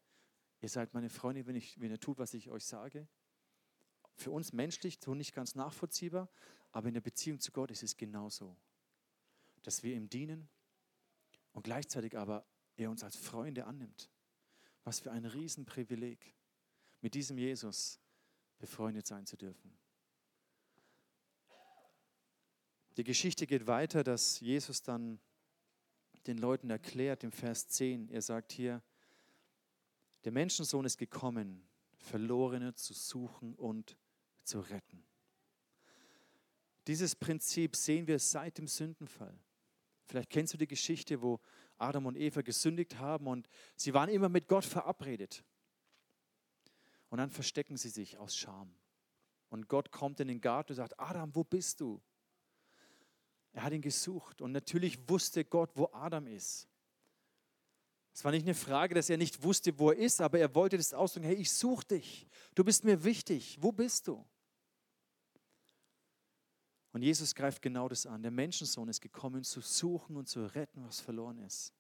[0.62, 3.08] Ihr seid meine Freunde, wenn, ich, wenn ihr tut, was ich euch sage.
[4.16, 6.30] Für uns menschlich so nicht ganz nachvollziehbar,
[6.72, 8.56] aber in der Beziehung zu Gott ist es genauso.
[9.64, 10.50] Dass wir ihm dienen
[11.54, 14.10] und gleichzeitig aber er uns als Freunde annimmt.
[14.84, 16.36] Was für ein Riesenprivileg,
[17.02, 18.00] mit diesem Jesus
[18.58, 19.78] befreundet sein zu dürfen.
[22.98, 25.20] Die Geschichte geht weiter, dass Jesus dann
[26.28, 28.10] den Leuten erklärt im Vers 10.
[28.10, 28.82] Er sagt hier,
[30.24, 33.98] der Menschensohn ist gekommen, Verlorene zu suchen und
[34.44, 35.04] zu retten.
[36.88, 39.38] Dieses Prinzip sehen wir seit dem Sündenfall.
[40.06, 41.40] Vielleicht kennst du die Geschichte, wo
[41.78, 45.44] Adam und Eva gesündigt haben und sie waren immer mit Gott verabredet.
[47.10, 48.74] Und dann verstecken sie sich aus Scham.
[49.50, 52.02] Und Gott kommt in den Garten und sagt, Adam, wo bist du?
[53.54, 56.68] Er hat ihn gesucht und natürlich wusste Gott, wo Adam ist.
[58.14, 60.78] Es war nicht eine Frage, dass er nicht wusste, wo er ist, aber er wollte
[60.78, 64.26] das ausdrücken, hey, ich suche dich, du bist mir wichtig, wo bist du?
[66.94, 68.22] Und Jesus greift genau das an.
[68.22, 71.74] Der Menschensohn ist gekommen, zu suchen und zu retten, was verloren ist.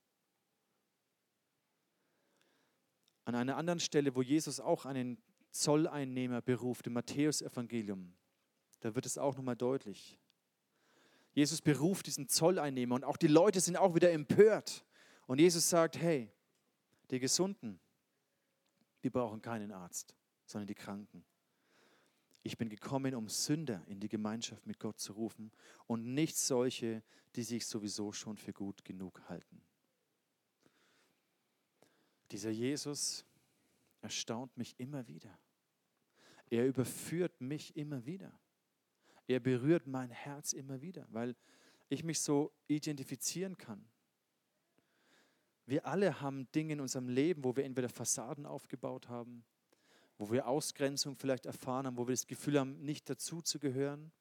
[3.25, 8.13] An einer anderen Stelle, wo Jesus auch einen Zolleinnehmer beruft, im Matthäusevangelium,
[8.79, 10.20] da wird es auch nochmal deutlich.
[11.33, 14.85] Jesus beruft diesen Zolleinnehmer und auch die Leute sind auch wieder empört.
[15.27, 16.29] Und Jesus sagt, hey,
[17.09, 17.79] die Gesunden,
[19.03, 20.15] die brauchen keinen Arzt,
[20.45, 21.23] sondern die Kranken.
[22.43, 25.51] Ich bin gekommen, um Sünder in die Gemeinschaft mit Gott zu rufen
[25.85, 27.03] und nicht solche,
[27.35, 29.61] die sich sowieso schon für gut genug halten.
[32.31, 33.25] Dieser Jesus
[34.01, 35.37] erstaunt mich immer wieder.
[36.49, 38.37] Er überführt mich immer wieder.
[39.27, 41.35] Er berührt mein Herz immer wieder, weil
[41.89, 43.85] ich mich so identifizieren kann.
[45.65, 49.45] Wir alle haben Dinge in unserem Leben, wo wir entweder Fassaden aufgebaut haben,
[50.17, 54.11] wo wir Ausgrenzung vielleicht erfahren haben, wo wir das Gefühl haben, nicht dazu zu gehören,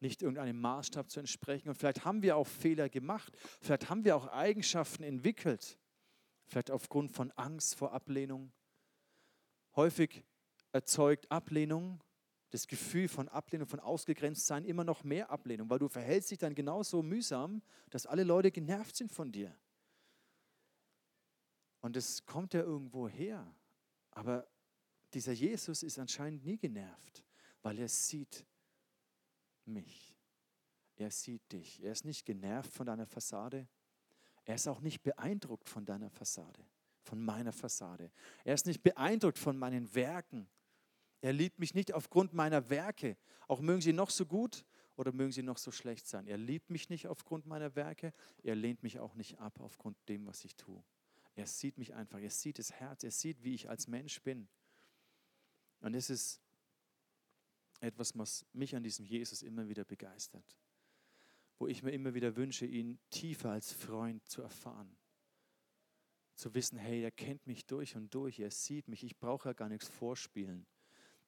[0.00, 1.68] nicht irgendeinem Maßstab zu entsprechen.
[1.68, 5.78] Und vielleicht haben wir auch Fehler gemacht, vielleicht haben wir auch Eigenschaften entwickelt,
[6.46, 8.52] vielleicht aufgrund von Angst vor Ablehnung.
[9.74, 10.24] Häufig
[10.72, 12.02] erzeugt Ablehnung,
[12.50, 16.54] das Gefühl von Ablehnung, von Ausgegrenztsein immer noch mehr Ablehnung, weil du verhältst dich dann
[16.54, 19.54] genauso mühsam, dass alle Leute genervt sind von dir.
[21.80, 23.54] Und es kommt ja irgendwo her.
[24.10, 24.48] Aber
[25.14, 27.24] dieser Jesus ist anscheinend nie genervt,
[27.62, 28.46] weil er sieht
[29.64, 30.16] mich.
[30.96, 31.82] Er sieht dich.
[31.82, 33.68] Er ist nicht genervt von deiner Fassade.
[34.44, 36.64] Er ist auch nicht beeindruckt von deiner Fassade,
[37.04, 38.10] von meiner Fassade.
[38.44, 40.48] Er ist nicht beeindruckt von meinen Werken.
[41.20, 43.16] Er liebt mich nicht aufgrund meiner Werke.
[43.48, 44.64] Auch mögen sie noch so gut
[44.96, 46.26] oder mögen sie noch so schlecht sein.
[46.26, 48.12] Er liebt mich nicht aufgrund meiner Werke.
[48.42, 50.82] Er lehnt mich auch nicht ab aufgrund dem, was ich tue.
[51.34, 54.48] Er sieht mich einfach, er sieht das Herz, er sieht, wie ich als Mensch bin.
[55.80, 56.40] Und das ist
[57.80, 60.56] etwas, was mich an diesem Jesus immer wieder begeistert.
[61.58, 64.96] Wo ich mir immer wieder wünsche, ihn tiefer als Freund zu erfahren.
[66.34, 69.52] Zu wissen, hey, er kennt mich durch und durch, er sieht mich, ich brauche ja
[69.52, 70.66] gar nichts vorspielen.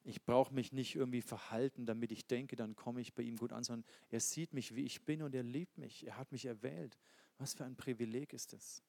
[0.03, 3.53] Ich brauche mich nicht irgendwie verhalten, damit ich denke, dann komme ich bei ihm gut
[3.53, 6.07] an, sondern er sieht mich, wie ich bin und er liebt mich.
[6.07, 6.99] Er hat mich erwählt.
[7.37, 8.83] Was für ein Privileg ist es?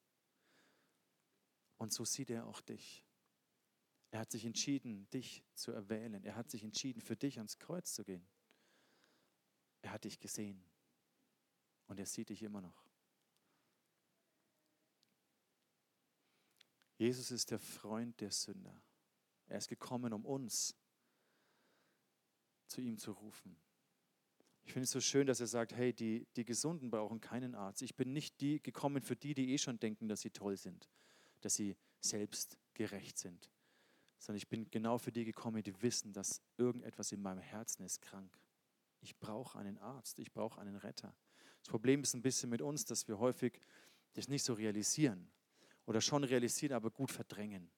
[1.78, 3.04] Und so sieht er auch dich.
[4.12, 6.24] Er hat sich entschieden, dich zu erwählen.
[6.24, 8.28] Er hat sich entschieden, für dich ans Kreuz zu gehen.
[9.82, 10.64] Er hat dich gesehen.
[11.88, 12.86] Und er sieht dich immer noch.
[16.98, 18.80] Jesus ist der Freund der Sünder.
[19.48, 20.76] Er ist gekommen, um uns
[22.72, 23.56] zu ihm zu rufen.
[24.64, 27.82] Ich finde es so schön, dass er sagt, hey, die, die Gesunden brauchen keinen Arzt.
[27.82, 30.90] Ich bin nicht die gekommen für die, die eh schon denken, dass sie toll sind
[31.42, 33.52] dass sie selbst gerecht sind,
[34.18, 38.02] sondern ich bin genau für die gekommen, die wissen, dass irgendetwas in meinem Herzen ist
[38.02, 38.40] krank.
[39.02, 41.16] Ich brauche einen Arzt, ich brauche einen Retter.
[41.60, 43.60] Das Problem ist ein bisschen mit uns, dass wir häufig
[44.14, 45.32] das nicht so realisieren
[45.86, 47.70] oder schon realisieren, aber gut verdrängen.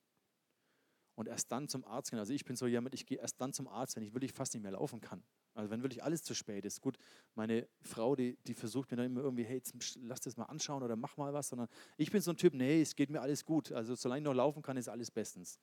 [1.16, 2.20] Und erst dann zum Arzt gehen.
[2.20, 4.54] Also ich bin so jemand, ich gehe erst dann zum Arzt, wenn ich wirklich fast
[4.54, 5.24] nicht mehr laufen kann.
[5.54, 6.82] Also wenn wirklich alles zu spät ist.
[6.82, 6.98] Gut,
[7.36, 9.62] meine Frau, die, die versucht mir dann immer irgendwie, hey,
[10.02, 12.82] lass das mal anschauen oder mach mal was, sondern ich bin so ein Typ, nee,
[12.82, 13.72] es geht mir alles gut.
[13.72, 15.60] Also solange ich noch laufen kann, ist alles bestens.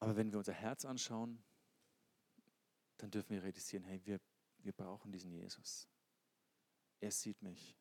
[0.00, 1.42] Aber wenn wir unser Herz anschauen,
[2.98, 4.20] dann dürfen wir realisieren, hey, wir,
[4.58, 5.88] wir brauchen diesen Jesus.
[7.00, 7.76] Er sieht mich.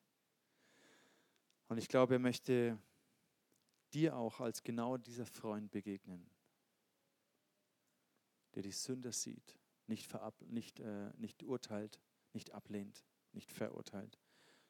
[1.67, 2.78] Und ich glaube, er möchte
[3.95, 6.29] dir auch als genau dieser Freund begegnen
[8.55, 9.55] der die Sünder sieht,
[9.88, 11.99] nicht, verab, nicht, äh, nicht urteilt,
[12.34, 14.17] nicht ablehnt, nicht verurteilt,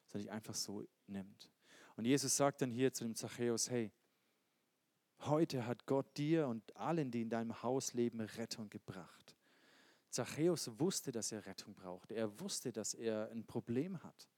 [0.06, 1.50] sondern dich einfach so nimmt.
[1.96, 3.92] Und Jesus sagt dann hier zu dem Zachäus, hey,
[5.20, 9.36] heute hat Gott dir und allen, die in deinem Haus leben, Rettung gebracht.
[10.10, 12.14] Zachäus wusste, dass er Rettung brauchte.
[12.14, 14.28] Er wusste, dass er ein Problem hat,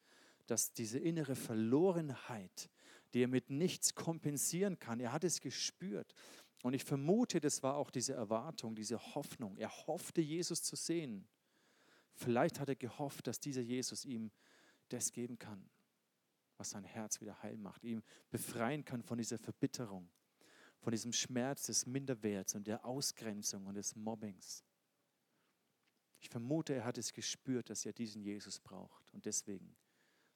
[0.47, 2.71] dass diese innere Verlorenheit,
[3.15, 6.15] die er mit nichts kompensieren kann, er hat es gespürt.
[6.63, 9.57] Und ich vermute, das war auch diese Erwartung, diese Hoffnung.
[9.57, 11.29] Er hoffte, Jesus zu sehen.
[12.15, 14.33] Vielleicht hat er gehofft, dass dieser Jesus ihm
[14.89, 15.69] das geben kann,
[16.57, 20.11] was sein Herz wieder heil macht, ihm befreien kann von dieser Verbitterung,
[20.81, 24.65] von diesem Schmerz des Minderwerts und der Ausgrenzung und des Mobbings.
[26.21, 29.13] Ich vermute, er hat es gespürt, dass er diesen Jesus braucht.
[29.13, 29.77] Und deswegen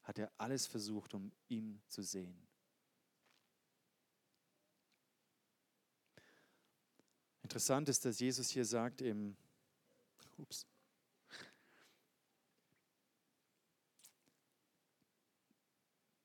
[0.03, 2.47] hat er alles versucht, um ihn zu sehen.
[7.43, 9.36] Interessant ist, dass Jesus hier sagt im,
[10.38, 10.66] ups,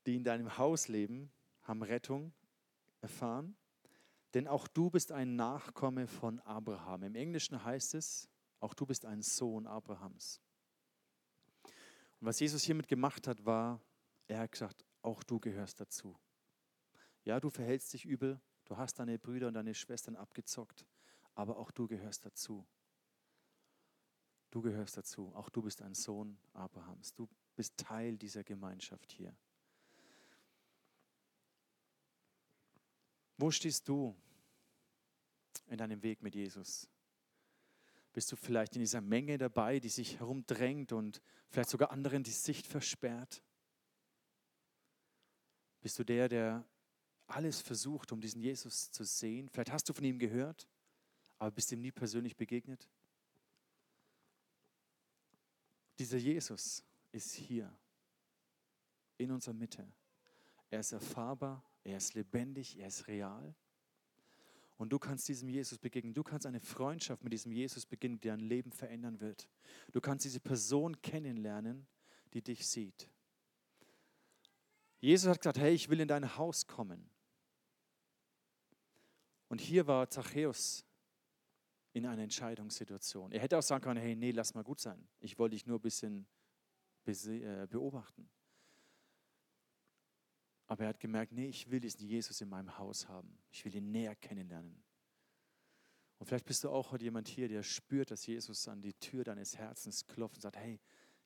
[0.06, 1.32] die in deinem Haus leben,
[1.64, 2.34] haben Rettung
[3.02, 3.58] erfahren,
[4.34, 7.04] denn auch du bist ein Nachkomme von Abraham.
[7.04, 10.42] Im Englischen heißt es, auch du bist ein Sohn Abrahams.
[12.20, 13.82] Und was Jesus hiermit gemacht hat, war,
[14.28, 16.18] er hat gesagt, auch du gehörst dazu.
[17.24, 20.86] Ja, du verhältst dich übel, du hast deine Brüder und deine Schwestern abgezockt,
[21.38, 22.66] aber auch du gehörst dazu.
[24.50, 29.36] Du gehörst dazu, auch du bist ein Sohn Abrahams, du bist Teil dieser Gemeinschaft hier.
[33.38, 34.16] Wo stehst du
[35.68, 36.90] in deinem Weg mit Jesus?
[38.14, 42.32] Bist du vielleicht in dieser Menge dabei, die sich herumdrängt und vielleicht sogar anderen die
[42.32, 43.44] Sicht versperrt?
[45.82, 46.68] Bist du der, der
[47.28, 49.50] alles versucht, um diesen Jesus zu sehen?
[49.50, 50.68] Vielleicht hast du von ihm gehört,
[51.40, 52.88] aber bist ihm nie persönlich begegnet?
[56.00, 57.76] Dieser Jesus ist hier
[59.18, 59.88] in unserer Mitte.
[60.70, 63.56] Er ist erfahrbar, er ist lebendig, er ist real.
[64.78, 66.14] Und du kannst diesem Jesus begegnen.
[66.14, 69.48] Du kannst eine Freundschaft mit diesem Jesus beginnen, die dein Leben verändern wird.
[69.92, 71.88] Du kannst diese Person kennenlernen,
[72.34, 73.10] die dich sieht.
[75.00, 77.10] Jesus hat gesagt, hey, ich will in dein Haus kommen.
[79.48, 80.87] Und hier war Zachäus
[81.98, 83.32] in einer Entscheidungssituation.
[83.32, 85.08] Er hätte auch sagen können, hey, nee, lass mal gut sein.
[85.20, 86.26] Ich wollte dich nur ein bisschen
[87.06, 88.30] äh, beobachten.
[90.68, 93.40] Aber er hat gemerkt, nee, ich will diesen Jesus in meinem Haus haben.
[93.52, 94.84] Ich will ihn näher kennenlernen.
[96.20, 99.24] Und vielleicht bist du auch heute jemand hier, der spürt, dass Jesus an die Tür
[99.24, 100.80] deines Herzens klopft und sagt, hey,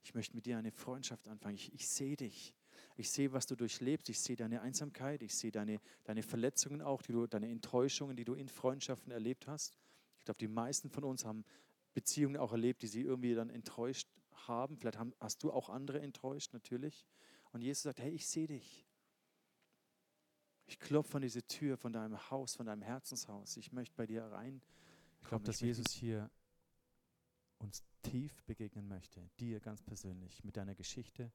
[0.04, 1.56] ich möchte mit dir eine Freundschaft anfangen.
[1.56, 2.54] Ich, ich sehe dich.
[2.98, 4.10] Ich sehe, was du durchlebst.
[4.10, 5.24] Ich sehe deine Einsamkeit.
[5.24, 9.48] Ich sehe deine, deine Verletzungen auch, die du, deine Enttäuschungen, die du in Freundschaften erlebt
[9.48, 9.80] hast.
[10.22, 11.44] Ich glaube, die meisten von uns haben
[11.96, 14.08] Beziehungen auch erlebt, die sie irgendwie dann enttäuscht
[14.48, 14.78] haben.
[14.78, 17.08] Vielleicht haben, hast du auch andere enttäuscht, natürlich.
[17.52, 18.86] Und Jesus sagt, hey, ich sehe dich.
[20.68, 23.58] Ich klopfe an diese Tür von deinem Haus, von deinem Herzenshaus.
[23.58, 24.62] Ich möchte bei dir rein.
[25.22, 26.30] Ich glaube, dass Jesus hier
[27.58, 31.32] uns tief begegnen möchte, dir ganz persönlich, mit deiner Geschichte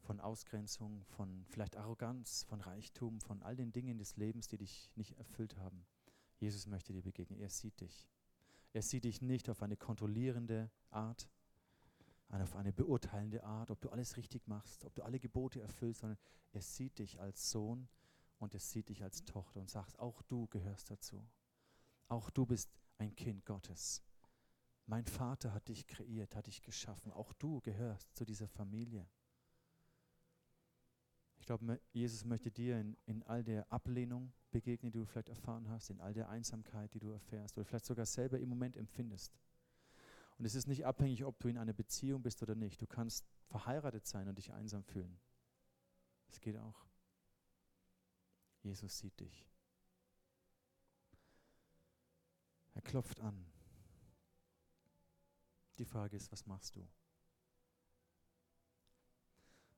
[0.00, 4.90] von Ausgrenzung, von vielleicht Arroganz, von Reichtum, von all den Dingen des Lebens, die dich
[4.96, 5.86] nicht erfüllt haben.
[6.40, 7.38] Jesus möchte dir begegnen.
[7.38, 8.08] Er sieht dich.
[8.72, 11.28] Er sieht dich nicht auf eine kontrollierende Art,
[12.28, 16.18] auf eine beurteilende Art, ob du alles richtig machst, ob du alle Gebote erfüllst, sondern
[16.52, 17.88] er sieht dich als Sohn
[18.38, 21.28] und er sieht dich als Tochter und sagt, auch du gehörst dazu.
[22.06, 24.02] Auch du bist ein Kind Gottes.
[24.86, 27.12] Mein Vater hat dich kreiert, hat dich geschaffen.
[27.12, 29.06] Auch du gehörst zu dieser Familie.
[31.40, 35.68] Ich glaube, Jesus möchte dir in, in all der Ablehnung begegnen, die du vielleicht erfahren
[35.70, 39.32] hast, in all der Einsamkeit, die du erfährst oder vielleicht sogar selber im Moment empfindest.
[40.36, 42.80] Und es ist nicht abhängig, ob du in einer Beziehung bist oder nicht.
[42.80, 45.18] Du kannst verheiratet sein und dich einsam fühlen.
[46.28, 46.86] Es geht auch.
[48.62, 49.48] Jesus sieht dich.
[52.74, 53.46] Er klopft an.
[55.78, 56.86] Die Frage ist, was machst du?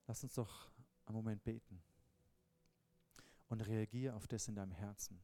[0.09, 0.72] Lass uns doch
[1.07, 1.83] einen Moment beten
[3.49, 5.23] und reagiere auf das in deinem Herzen.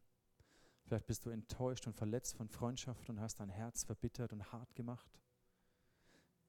[0.84, 4.74] Vielleicht bist du enttäuscht und verletzt von Freundschaft und hast dein Herz verbittert und hart
[4.74, 5.20] gemacht.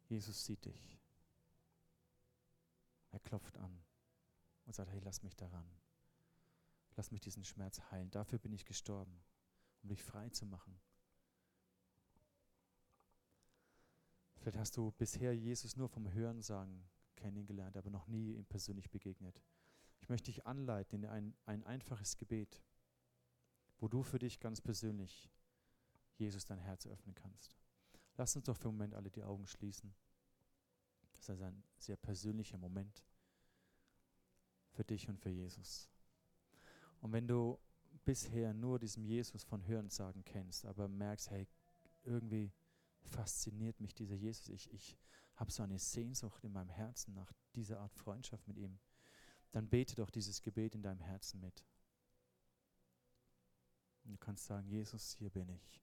[0.08, 1.00] Jesus sieht dich.
[3.12, 3.84] Er klopft an
[4.66, 5.70] und sagt, hey, lass mich daran.
[6.96, 8.12] Lass mich diesen Schmerz heilen.
[8.12, 9.24] Dafür bin ich gestorben,
[9.84, 10.80] um dich frei zu machen.
[14.36, 16.84] Vielleicht hast du bisher Jesus nur vom Hörensagen
[17.20, 19.43] kennengelernt, aber noch nie ihm persönlich begegnet.
[20.01, 22.63] Ich möchte dich anleiten in ein, ein einfaches Gebet,
[23.80, 25.30] wo du für dich ganz persönlich
[26.15, 27.57] Jesus dein Herz öffnen kannst.
[28.17, 29.93] Lass uns doch für einen Moment alle die Augen schließen.
[31.13, 33.03] Das ist ein sehr persönlicher Moment
[34.72, 35.89] für dich und für Jesus.
[37.01, 37.59] Und wenn du
[38.05, 41.47] bisher nur diesem Jesus von Hörensagen kennst, aber merkst, hey,
[42.03, 42.51] irgendwie
[43.01, 44.97] fasziniert mich dieser Jesus, ich, ich
[45.40, 48.78] habe so eine Sehnsucht in meinem Herzen nach dieser Art Freundschaft mit ihm,
[49.52, 51.64] dann bete doch dieses Gebet in deinem Herzen mit.
[54.04, 55.82] Und du kannst sagen, Jesus, hier bin ich.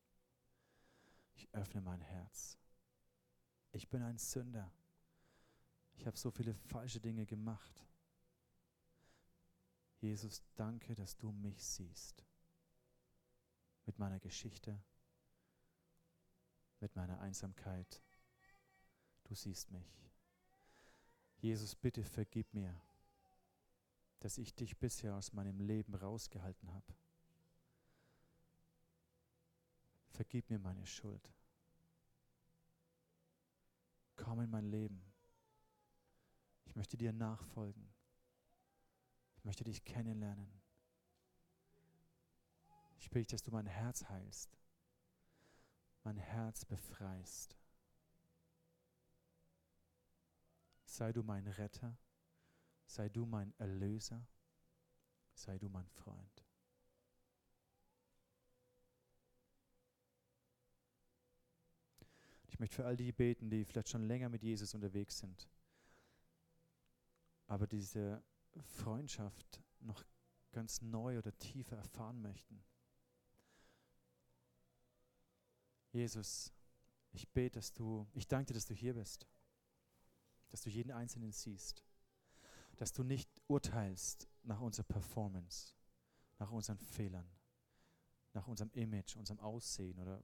[1.35, 2.59] Ich öffne mein Herz.
[3.73, 4.71] Ich bin ein Sünder.
[5.95, 7.87] Ich habe so viele falsche Dinge gemacht.
[10.01, 12.27] Jesus, danke, dass du mich siehst.
[13.87, 14.79] Mit meiner Geschichte,
[16.81, 18.03] mit meiner Einsamkeit.
[19.27, 20.01] Du siehst mich.
[21.39, 22.81] Jesus, bitte vergib mir,
[24.21, 26.95] dass ich dich bisher aus meinem Leben rausgehalten habe.
[30.11, 31.29] Vergib mir meine Schuld.
[34.15, 35.03] Komm in mein Leben.
[36.65, 37.93] Ich möchte dir nachfolgen.
[39.37, 40.51] Ich möchte dich kennenlernen.
[42.99, 44.57] Ich bitte dich, dass du mein Herz heilst,
[46.03, 47.57] mein Herz befreist.
[50.87, 51.99] Sei du mein Retter
[52.87, 54.27] Sei du mein Erlöser,
[55.35, 56.45] sei du mein Freund.
[62.47, 65.49] Ich möchte für all die beten, die vielleicht schon länger mit Jesus unterwegs sind,
[67.49, 68.23] aber diese
[68.63, 70.03] Freundschaft noch
[70.53, 72.65] ganz neu oder tiefer erfahren möchten.
[75.93, 76.53] Jesus,
[77.13, 79.27] ich bete, dass du, ich danke dir, dass du hier bist,
[80.51, 81.85] dass du jeden Einzelnen siehst,
[82.77, 85.75] dass du nicht urteilst nach unserer Performance,
[86.39, 87.29] nach unseren Fehlern,
[88.33, 90.23] nach unserem Image, unserem Aussehen oder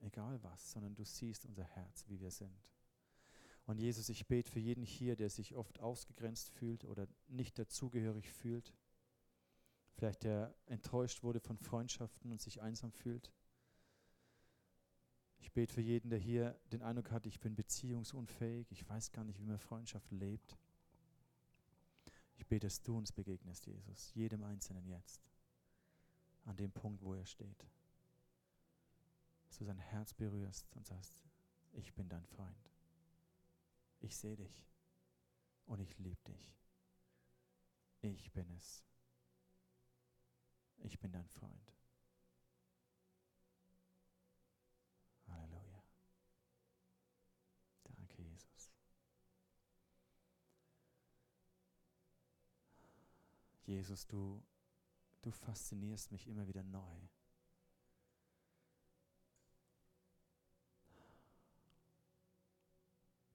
[0.00, 2.56] egal was, sondern du siehst unser Herz, wie wir sind.
[3.66, 8.30] Und Jesus, ich bete für jeden hier, der sich oft ausgegrenzt fühlt oder nicht dazugehörig
[8.30, 8.72] fühlt,
[9.92, 13.32] vielleicht der enttäuscht wurde von Freundschaften und sich einsam fühlt.
[15.48, 19.24] Ich bete für jeden, der hier den Eindruck hat, ich bin beziehungsunfähig, ich weiß gar
[19.24, 20.58] nicht, wie man Freundschaft lebt.
[22.36, 25.22] Ich bete, dass du uns begegnest, Jesus, jedem Einzelnen jetzt,
[26.44, 27.66] an dem Punkt, wo er steht.
[29.46, 31.24] Dass du sein Herz berührst und sagst,
[31.72, 32.70] ich bin dein Freund.
[34.00, 34.66] Ich sehe dich
[35.64, 36.58] und ich liebe dich.
[38.02, 38.84] Ich bin es.
[40.80, 41.72] Ich bin dein Freund.
[45.30, 45.82] Halleluja.
[47.84, 48.70] Danke, Jesus.
[53.68, 54.42] Jesus, du,
[55.20, 57.08] du faszinierst mich immer wieder neu.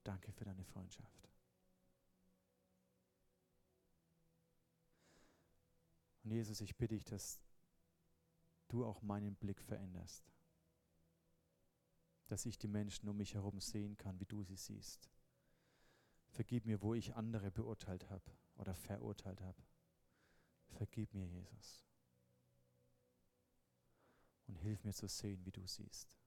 [0.03, 1.29] Danke für deine Freundschaft.
[6.23, 7.39] Und Jesus, ich bitte dich, dass
[8.69, 10.33] du auch meinen Blick veränderst.
[12.25, 15.11] Dass ich die Menschen um mich herum sehen kann, wie du sie siehst.
[16.29, 19.61] Vergib mir, wo ich andere beurteilt habe oder verurteilt habe.
[20.73, 21.85] Vergib mir, Jesus.
[24.47, 26.17] Und hilf mir zu sehen, wie du siehst.